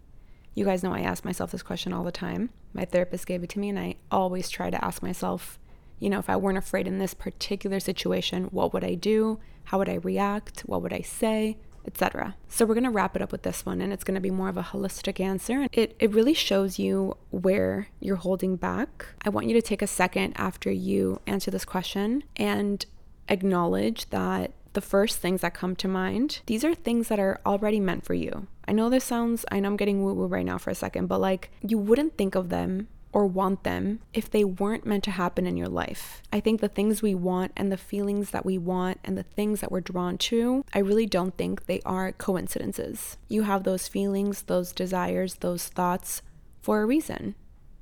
You 0.55 0.65
guys 0.65 0.83
know 0.83 0.93
I 0.93 1.01
ask 1.01 1.25
myself 1.25 1.51
this 1.51 1.63
question 1.63 1.93
all 1.93 2.03
the 2.03 2.11
time. 2.11 2.49
My 2.73 2.85
therapist 2.85 3.25
gave 3.25 3.43
it 3.43 3.49
to 3.51 3.59
me, 3.59 3.69
and 3.69 3.79
I 3.79 3.95
always 4.11 4.49
try 4.49 4.69
to 4.69 4.83
ask 4.83 5.01
myself, 5.01 5.57
you 5.99 6.09
know, 6.09 6.19
if 6.19 6.29
I 6.29 6.35
weren't 6.35 6.57
afraid 6.57 6.87
in 6.87 6.99
this 6.99 7.13
particular 7.13 7.79
situation, 7.79 8.45
what 8.45 8.73
would 8.73 8.83
I 8.83 8.95
do? 8.95 9.39
How 9.65 9.77
would 9.79 9.89
I 9.89 9.95
react? 9.95 10.61
What 10.61 10.81
would 10.81 10.93
I 10.93 11.01
say? 11.01 11.57
Etc. 11.85 12.35
So 12.47 12.65
we're 12.65 12.75
going 12.75 12.85
to 12.85 12.89
wrap 12.89 13.15
it 13.15 13.21
up 13.21 13.31
with 13.31 13.43
this 13.43 13.65
one 13.65 13.81
and 13.81 13.91
it's 13.91 14.05
going 14.05 14.15
to 14.15 14.21
be 14.21 14.31
more 14.31 14.47
of 14.47 14.55
a 14.55 14.63
holistic 14.63 15.19
answer. 15.19 15.67
It 15.73 15.97
it 15.99 16.13
really 16.13 16.33
shows 16.33 16.79
you 16.79 17.17
where 17.31 17.89
you're 17.99 18.15
holding 18.15 18.55
back. 18.55 19.07
I 19.25 19.29
want 19.29 19.47
you 19.47 19.53
to 19.53 19.61
take 19.61 19.81
a 19.81 19.87
second 19.87 20.33
after 20.37 20.71
you 20.71 21.19
answer 21.27 21.51
this 21.51 21.65
question 21.65 22.23
and 22.37 22.85
acknowledge 23.27 24.09
that 24.11 24.53
the 24.73 24.81
first 24.81 25.19
things 25.19 25.41
that 25.41 25.53
come 25.53 25.75
to 25.77 25.87
mind, 25.87 26.41
these 26.45 26.63
are 26.63 26.75
things 26.75 27.07
that 27.07 27.19
are 27.19 27.39
already 27.45 27.79
meant 27.79 28.05
for 28.05 28.13
you. 28.13 28.47
I 28.67 28.71
know 28.71 28.89
this 28.89 29.03
sounds, 29.03 29.45
I 29.51 29.59
know 29.59 29.69
I'm 29.69 29.77
getting 29.77 30.03
woo 30.03 30.13
woo 30.13 30.27
right 30.27 30.45
now 30.45 30.57
for 30.57 30.69
a 30.69 30.75
second, 30.75 31.07
but 31.07 31.21
like 31.21 31.51
you 31.61 31.77
wouldn't 31.77 32.17
think 32.17 32.35
of 32.35 32.49
them 32.49 32.87
or 33.11 33.27
want 33.27 33.63
them 33.63 33.99
if 34.13 34.29
they 34.29 34.43
weren't 34.43 34.85
meant 34.85 35.03
to 35.03 35.11
happen 35.11 35.45
in 35.45 35.55
your 35.55 35.67
life. 35.67 36.23
I 36.33 36.39
think 36.39 36.59
the 36.59 36.67
things 36.67 37.01
we 37.01 37.13
want 37.13 37.51
and 37.55 37.71
the 37.71 37.77
feelings 37.77 38.31
that 38.31 38.45
we 38.45 38.57
want 38.57 38.99
and 39.03 39.17
the 39.17 39.23
things 39.23 39.61
that 39.61 39.71
we're 39.71 39.81
drawn 39.81 40.17
to, 40.17 40.65
I 40.73 40.79
really 40.79 41.05
don't 41.05 41.37
think 41.37 41.65
they 41.65 41.79
are 41.85 42.11
coincidences. 42.11 43.17
You 43.29 43.43
have 43.43 43.63
those 43.63 43.87
feelings, 43.87 44.43
those 44.43 44.73
desires, 44.73 45.35
those 45.35 45.67
thoughts 45.67 46.23
for 46.61 46.81
a 46.81 46.85
reason. 46.85 47.35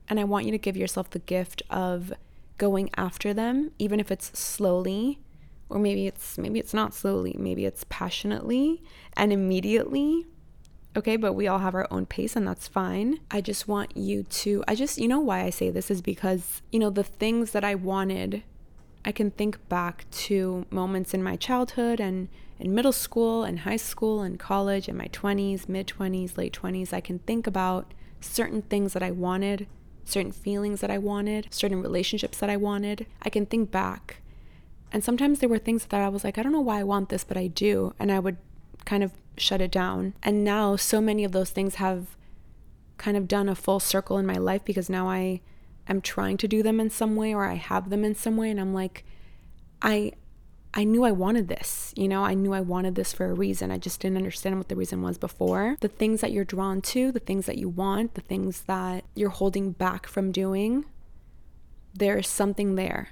And 0.10 0.20
I 0.20 0.26
want 0.26 0.46
you 0.46 0.52
to 0.52 0.58
give 0.58 0.76
yourself 0.76 1.10
the 1.10 1.20
gift 1.20 1.62
of 1.70 2.12
going 2.58 2.90
after 2.98 3.34
them, 3.34 3.72
even 3.80 4.00
if 4.02 4.12
it's 4.12 4.38
slowly 4.38 5.20
or 5.72 5.80
maybe 5.80 6.06
it's 6.06 6.38
maybe 6.38 6.60
it's 6.60 6.74
not 6.74 6.94
slowly 6.94 7.36
maybe 7.40 7.66
it's 7.66 7.86
passionately 7.90 8.84
and 9.16 9.32
immediately. 9.34 10.28
Okay 10.96 11.16
but 11.16 11.34
we 11.34 11.48
all 11.48 11.60
have 11.60 11.74
our 11.74 11.88
own 11.90 12.06
pace 12.06 12.36
and 12.36 12.46
that's 12.46 12.68
fine. 12.68 13.20
I 13.32 13.40
just 13.42 13.68
want 13.68 13.96
you 13.96 14.24
to 14.24 14.64
i 14.68 14.76
just 14.76 14.98
you 14.98 15.08
know 15.08 15.20
why 15.20 15.42
i 15.42 15.50
say 15.50 15.70
this 15.70 15.90
is 15.90 16.02
because 16.02 16.62
you 16.72 16.80
know 16.80 16.90
the 16.90 17.04
things 17.04 17.52
that 17.52 17.64
i 17.64 17.74
wanted 17.76 18.44
i 19.06 19.12
can 19.12 19.32
think 19.32 19.58
back 19.70 20.06
to 20.12 20.66
moments 20.70 21.14
in 21.14 21.24
my 21.24 21.36
childhood 21.36 22.00
and 22.00 22.28
in 22.60 22.76
middle 22.76 22.92
school 22.92 23.44
and 23.44 23.60
high 23.60 23.78
school 23.78 24.22
and 24.22 24.40
college 24.40 24.88
and 24.88 24.98
my 24.98 25.08
20s 25.08 25.68
mid 25.70 25.88
20s 25.88 26.38
late 26.38 26.54
20s 26.54 26.94
i 26.94 27.02
can 27.02 27.20
think 27.20 27.48
about 27.48 27.94
certain 28.20 28.62
things 28.64 28.94
that 28.94 29.04
i 29.04 29.12
wanted 29.12 29.68
certain 30.04 30.32
feelings 30.32 30.82
that 30.82 30.92
i 30.92 30.98
wanted 30.98 31.48
certain 31.50 31.82
relationships 31.82 32.38
that 32.40 32.50
i 32.50 32.58
wanted. 32.58 33.06
I 33.22 33.30
can 33.30 33.46
think 33.46 33.72
back 33.72 34.22
and 34.92 35.04
sometimes 35.04 35.40
there 35.40 35.50
were 35.50 35.58
things 35.58 35.86
that 35.86 36.02
I 36.02 36.10
was 36.10 36.24
like, 36.24 36.38
I 36.38 36.44
don't 36.44 36.52
know 36.52 36.60
why 36.60 36.80
I 36.80 36.84
want 36.84 37.10
this, 37.10 37.24
but 37.24 37.38
I 37.38 37.48
do. 37.48 37.94
And 37.98 38.12
I 38.12 38.20
would 38.20 38.38
kind 38.86 39.04
of 39.04 39.12
shut 39.38 39.62
it 39.62 39.72
down. 39.72 40.14
And 40.22 40.44
now 40.44 40.76
so 40.76 41.00
many 41.00 41.24
of 41.24 41.32
those 41.32 41.52
things 41.52 41.76
have 41.76 42.18
kind 42.98 43.18
of 43.18 43.28
done 43.28 43.50
a 43.50 43.56
full 43.56 43.80
circle 43.80 44.18
in 44.18 44.26
my 44.26 44.36
life 44.36 44.64
because 44.66 44.90
now 44.90 45.10
I 45.10 45.42
am 45.88 46.02
trying 46.02 46.38
to 46.38 46.48
do 46.48 46.62
them 46.62 46.80
in 46.80 46.90
some 46.90 47.16
way 47.16 47.34
or 47.34 47.46
I 47.46 47.56
have 47.56 47.90
them 47.90 48.04
in 48.04 48.16
some 48.16 48.38
way 48.38 48.52
and 48.52 48.60
I'm 48.60 48.74
like 48.74 49.04
I 49.82 50.14
I 50.74 50.86
knew 50.86 51.04
I 51.04 51.12
wanted 51.12 51.50
this. 51.50 51.94
You 51.98 52.08
know, 52.08 52.24
I 52.24 52.34
knew 52.34 52.54
I 52.54 52.62
wanted 52.62 52.96
this 52.96 53.12
for 53.12 53.26
a 53.26 53.34
reason. 53.34 53.72
I 53.72 53.78
just 53.78 54.00
didn't 54.00 54.18
understand 54.18 54.58
what 54.58 54.70
the 54.70 54.76
reason 54.76 55.02
was 55.02 55.18
before. 55.18 55.76
The 55.82 55.90
things 55.90 56.22
that 56.22 56.32
you're 56.32 56.46
drawn 56.46 56.82
to, 56.84 57.12
the 57.12 57.20
things 57.20 57.46
that 57.48 57.58
you 57.58 57.68
want, 57.68 58.14
the 58.14 58.22
things 58.22 58.62
that 58.64 59.04
you're 59.14 59.32
holding 59.32 59.72
back 59.72 60.08
from 60.08 60.32
doing, 60.32 60.86
there's 61.94 62.30
something 62.30 62.76
there. 62.76 63.10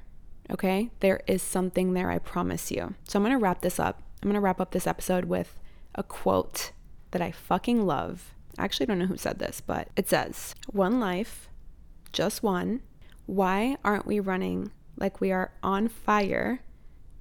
Okay, 0.51 0.89
there 0.99 1.21
is 1.27 1.41
something 1.41 1.93
there, 1.93 2.09
I 2.09 2.19
promise 2.19 2.71
you. 2.71 2.95
So 3.07 3.19
I'm 3.19 3.23
gonna 3.23 3.37
wrap 3.37 3.61
this 3.61 3.79
up. 3.79 4.01
I'm 4.21 4.29
gonna 4.29 4.41
wrap 4.41 4.59
up 4.59 4.71
this 4.71 4.87
episode 4.87 5.25
with 5.25 5.59
a 5.95 6.03
quote 6.03 6.71
that 7.11 7.21
I 7.21 7.31
fucking 7.31 7.85
love. 7.85 8.33
I 8.57 8.65
actually 8.65 8.87
don't 8.87 8.99
know 8.99 9.05
who 9.05 9.17
said 9.17 9.39
this, 9.39 9.61
but 9.61 9.89
it 9.95 10.09
says, 10.09 10.55
One 10.71 10.99
life, 10.99 11.49
just 12.11 12.43
one. 12.43 12.81
Why 13.25 13.77
aren't 13.83 14.07
we 14.07 14.19
running 14.19 14.71
like 14.97 15.21
we 15.21 15.31
are 15.31 15.51
on 15.61 15.87
fire 15.87 16.61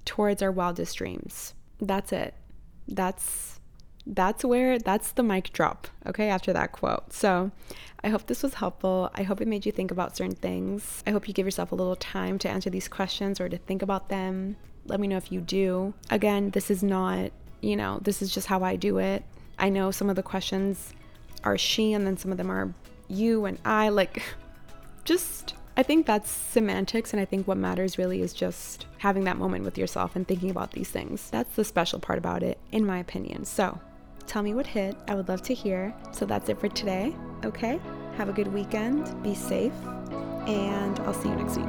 towards 0.05 0.41
our 0.41 0.51
wildest 0.51 0.97
dreams? 0.97 1.53
That's 1.79 2.11
it. 2.11 2.33
That's 2.87 3.58
that's 4.05 4.43
where 4.43 4.79
that's 4.79 5.11
the 5.11 5.23
mic 5.23 5.53
drop 5.53 5.87
okay 6.05 6.29
after 6.29 6.53
that 6.53 6.71
quote. 6.71 7.13
So 7.13 7.51
i 8.03 8.09
hope 8.09 8.27
this 8.27 8.43
was 8.43 8.55
helpful. 8.55 9.11
I 9.15 9.23
hope 9.23 9.41
it 9.41 9.47
made 9.47 9.65
you 9.65 9.71
think 9.71 9.91
about 9.91 10.15
certain 10.15 10.35
things. 10.35 11.03
I 11.05 11.11
hope 11.11 11.27
you 11.27 11.33
give 11.33 11.45
yourself 11.45 11.71
a 11.71 11.75
little 11.75 11.95
time 11.95 12.39
to 12.39 12.49
answer 12.49 12.69
these 12.69 12.87
questions 12.87 13.39
or 13.39 13.49
to 13.49 13.57
think 13.57 13.81
about 13.81 14.09
them. 14.09 14.55
Let 14.85 14.99
me 14.99 15.07
know 15.07 15.17
if 15.17 15.31
you 15.31 15.41
do. 15.41 15.93
Again 16.09 16.51
this 16.51 16.71
is 16.71 16.83
not 16.83 17.31
you 17.61 17.75
know 17.75 17.99
this 18.01 18.21
is 18.21 18.33
just 18.33 18.47
how 18.47 18.63
i 18.63 18.75
do 18.75 18.97
it. 18.97 19.23
I 19.57 19.69
know 19.69 19.91
some 19.91 20.09
of 20.09 20.15
the 20.15 20.23
questions 20.23 20.93
are 21.43 21.57
she 21.57 21.93
and 21.93 22.05
then 22.07 22.17
some 22.17 22.31
of 22.31 22.37
them 22.37 22.51
are 22.51 22.73
you 23.07 23.45
and 23.45 23.59
i. 23.65 23.89
Like 23.89 24.23
just 25.03 25.55
I 25.79 25.83
think 25.83 26.05
that's 26.05 26.29
semantics, 26.29 27.13
and 27.13 27.21
I 27.21 27.25
think 27.25 27.47
what 27.47 27.55
matters 27.55 27.97
really 27.97 28.21
is 28.21 28.33
just 28.33 28.85
having 28.97 29.23
that 29.23 29.37
moment 29.37 29.63
with 29.63 29.77
yourself 29.77 30.13
and 30.13 30.27
thinking 30.27 30.49
about 30.51 30.73
these 30.73 30.89
things. 30.89 31.29
That's 31.29 31.55
the 31.55 31.63
special 31.63 31.99
part 31.99 32.19
about 32.19 32.43
it, 32.43 32.59
in 32.73 32.85
my 32.85 32.99
opinion. 32.99 33.45
So, 33.45 33.79
Tell 34.29 34.43
me 34.43 34.53
what 34.53 34.67
hit. 34.67 34.95
I 35.07 35.15
would 35.15 35.27
love 35.27 35.41
to 35.41 35.55
hear. 35.55 35.91
So 36.11 36.23
that's 36.23 36.49
it 36.49 36.59
for 36.59 36.69
today. 36.69 37.15
Okay? 37.43 37.79
Have 38.15 38.29
a 38.29 38.31
good 38.31 38.53
weekend. 38.53 39.23
Be 39.23 39.33
safe. 39.33 39.73
And 40.45 40.99
I'll 40.99 41.15
see 41.15 41.29
you 41.29 41.35
next 41.35 41.57
week. 41.57 41.65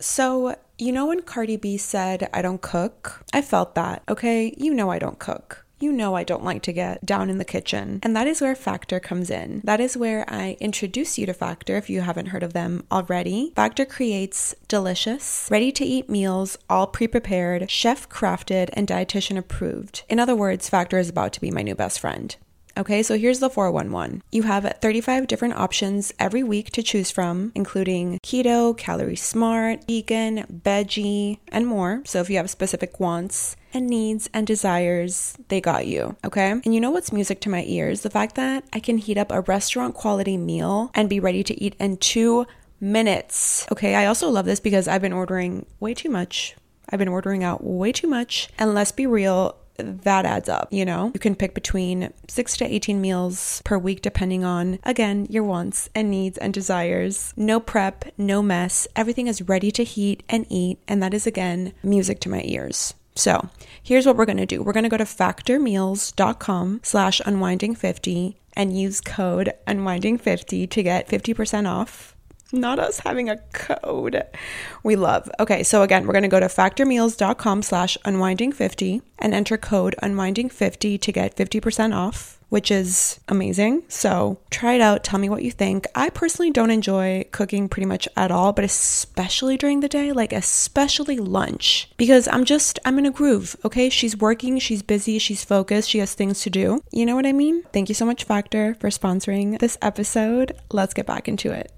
So, 0.00 0.56
you 0.78 0.90
know 0.90 1.06
when 1.06 1.22
Cardi 1.22 1.56
B 1.56 1.76
said, 1.76 2.28
I 2.34 2.42
don't 2.42 2.60
cook? 2.60 3.24
I 3.32 3.40
felt 3.40 3.76
that, 3.76 4.02
okay? 4.08 4.52
You 4.58 4.74
know 4.74 4.90
I 4.90 4.98
don't 4.98 5.20
cook 5.20 5.61
you 5.82 5.92
know 5.92 6.14
I 6.14 6.24
don't 6.24 6.44
like 6.44 6.62
to 6.62 6.72
get 6.72 7.04
down 7.04 7.28
in 7.28 7.38
the 7.38 7.44
kitchen. 7.44 8.00
And 8.02 8.14
that 8.14 8.26
is 8.26 8.40
where 8.40 8.54
Factor 8.54 9.00
comes 9.00 9.30
in. 9.30 9.60
That 9.64 9.80
is 9.80 9.96
where 9.96 10.24
I 10.28 10.56
introduce 10.60 11.18
you 11.18 11.26
to 11.26 11.34
Factor 11.34 11.76
if 11.76 11.90
you 11.90 12.02
haven't 12.02 12.26
heard 12.26 12.42
of 12.42 12.52
them 12.52 12.84
already. 12.90 13.52
Factor 13.56 13.84
creates 13.84 14.54
delicious, 14.68 15.48
ready 15.50 15.72
to 15.72 15.84
eat 15.84 16.08
meals, 16.08 16.56
all 16.70 16.86
pre 16.86 17.08
prepared, 17.08 17.70
chef 17.70 18.08
crafted, 18.08 18.70
and 18.74 18.86
dietitian 18.86 19.36
approved. 19.36 20.04
In 20.08 20.20
other 20.20 20.36
words, 20.36 20.68
Factor 20.68 20.98
is 20.98 21.08
about 21.08 21.32
to 21.32 21.40
be 21.40 21.50
my 21.50 21.62
new 21.62 21.74
best 21.74 22.00
friend. 22.00 22.36
Okay, 22.76 23.02
so 23.02 23.18
here's 23.18 23.40
the 23.40 23.50
411. 23.50 24.22
You 24.32 24.42
have 24.44 24.70
35 24.80 25.26
different 25.26 25.54
options 25.54 26.12
every 26.18 26.42
week 26.42 26.70
to 26.72 26.82
choose 26.82 27.10
from, 27.10 27.52
including 27.54 28.18
keto, 28.24 28.76
calorie 28.76 29.16
smart, 29.16 29.84
vegan, 29.86 30.44
veggie, 30.64 31.38
and 31.48 31.66
more. 31.66 32.02
So 32.04 32.20
if 32.20 32.30
you 32.30 32.36
have 32.36 32.50
specific 32.50 32.98
wants, 32.98 33.56
and 33.74 33.86
needs 33.86 34.28
and 34.34 34.46
desires, 34.46 35.36
they 35.48 35.60
got 35.60 35.86
you, 35.86 36.16
okay? 36.24 36.50
And 36.50 36.74
you 36.74 36.80
know 36.80 36.90
what's 36.90 37.12
music 37.12 37.40
to 37.42 37.48
my 37.48 37.64
ears? 37.66 38.02
The 38.02 38.10
fact 38.10 38.34
that 38.34 38.64
I 38.72 38.80
can 38.80 38.98
heat 38.98 39.18
up 39.18 39.32
a 39.32 39.40
restaurant 39.40 39.94
quality 39.94 40.36
meal 40.36 40.90
and 40.94 41.08
be 41.08 41.20
ready 41.20 41.42
to 41.44 41.62
eat 41.62 41.74
in 41.78 41.96
two 41.96 42.46
minutes. 42.80 43.66
Okay, 43.72 43.94
I 43.94 44.06
also 44.06 44.28
love 44.28 44.44
this 44.44 44.60
because 44.60 44.88
I've 44.88 45.02
been 45.02 45.12
ordering 45.12 45.66
way 45.80 45.94
too 45.94 46.10
much. 46.10 46.56
I've 46.90 46.98
been 46.98 47.08
ordering 47.08 47.42
out 47.44 47.64
way 47.64 47.92
too 47.92 48.08
much. 48.08 48.48
And 48.58 48.74
let's 48.74 48.92
be 48.92 49.06
real, 49.06 49.56
that 49.76 50.26
adds 50.26 50.48
up, 50.48 50.68
you 50.70 50.84
know? 50.84 51.10
You 51.14 51.20
can 51.20 51.34
pick 51.34 51.54
between 51.54 52.12
6 52.28 52.56
to 52.58 52.64
18 52.64 53.00
meals 53.00 53.62
per 53.64 53.78
week 53.78 54.02
depending 54.02 54.44
on 54.44 54.78
again 54.84 55.26
your 55.30 55.44
wants 55.44 55.88
and 55.94 56.10
needs 56.10 56.38
and 56.38 56.52
desires. 56.52 57.32
No 57.36 57.60
prep, 57.60 58.04
no 58.16 58.42
mess. 58.42 58.86
Everything 58.96 59.26
is 59.26 59.42
ready 59.42 59.70
to 59.72 59.84
heat 59.84 60.22
and 60.28 60.46
eat, 60.48 60.78
and 60.86 61.02
that 61.02 61.14
is 61.14 61.26
again 61.26 61.72
music 61.82 62.20
to 62.20 62.28
my 62.28 62.42
ears. 62.44 62.94
So 63.14 63.50
here's 63.82 64.06
what 64.06 64.16
we're 64.16 64.24
going 64.24 64.38
to 64.38 64.46
do. 64.46 64.62
We're 64.62 64.72
going 64.72 64.84
to 64.84 64.88
go 64.88 64.96
to 64.96 65.04
factormeals.com 65.04 66.80
slash 66.82 67.20
unwinding50 67.20 68.36
and 68.54 68.78
use 68.78 69.00
code 69.00 69.52
unwinding50 69.66 70.68
to 70.70 70.82
get 70.82 71.08
50% 71.08 71.68
off. 71.68 72.11
Not 72.52 72.78
us 72.78 73.00
having 73.00 73.30
a 73.30 73.38
code 73.52 74.22
we 74.82 74.96
love. 74.96 75.30
Okay, 75.40 75.62
so 75.62 75.82
again, 75.82 76.06
we're 76.06 76.12
going 76.12 76.22
to 76.22 76.28
go 76.28 76.40
to 76.40 76.46
factormeals.com 76.46 77.62
slash 77.62 77.96
unwinding50 78.04 79.02
and 79.18 79.34
enter 79.34 79.56
code 79.56 79.94
unwinding50 80.02 81.00
to 81.00 81.12
get 81.12 81.36
50% 81.36 81.96
off 81.96 82.38
which 82.52 82.70
is 82.70 83.18
amazing. 83.28 83.82
So 83.88 84.38
try 84.50 84.74
it 84.74 84.82
out. 84.82 85.02
Tell 85.02 85.18
me 85.18 85.30
what 85.30 85.42
you 85.42 85.50
think. 85.50 85.86
I 85.94 86.10
personally 86.10 86.50
don't 86.50 86.68
enjoy 86.70 87.24
cooking 87.32 87.66
pretty 87.66 87.86
much 87.86 88.06
at 88.14 88.30
all, 88.30 88.52
but 88.52 88.62
especially 88.62 89.56
during 89.56 89.80
the 89.80 89.88
day, 89.88 90.12
like 90.12 90.34
especially 90.34 91.16
lunch, 91.16 91.90
because 91.96 92.28
I'm 92.28 92.44
just, 92.44 92.78
I'm 92.84 92.98
in 92.98 93.06
a 93.06 93.10
groove. 93.10 93.56
Okay. 93.64 93.88
She's 93.88 94.18
working, 94.18 94.58
she's 94.58 94.82
busy, 94.82 95.18
she's 95.18 95.42
focused, 95.42 95.88
she 95.88 96.00
has 96.00 96.12
things 96.12 96.42
to 96.42 96.50
do. 96.50 96.82
You 96.90 97.06
know 97.06 97.16
what 97.16 97.24
I 97.24 97.32
mean? 97.32 97.62
Thank 97.72 97.88
you 97.88 97.94
so 97.94 98.04
much, 98.04 98.24
Factor, 98.24 98.74
for 98.74 98.90
sponsoring 98.90 99.58
this 99.58 99.78
episode. 99.80 100.54
Let's 100.70 100.92
get 100.92 101.06
back 101.06 101.28
into 101.28 101.52
it. 101.52 101.72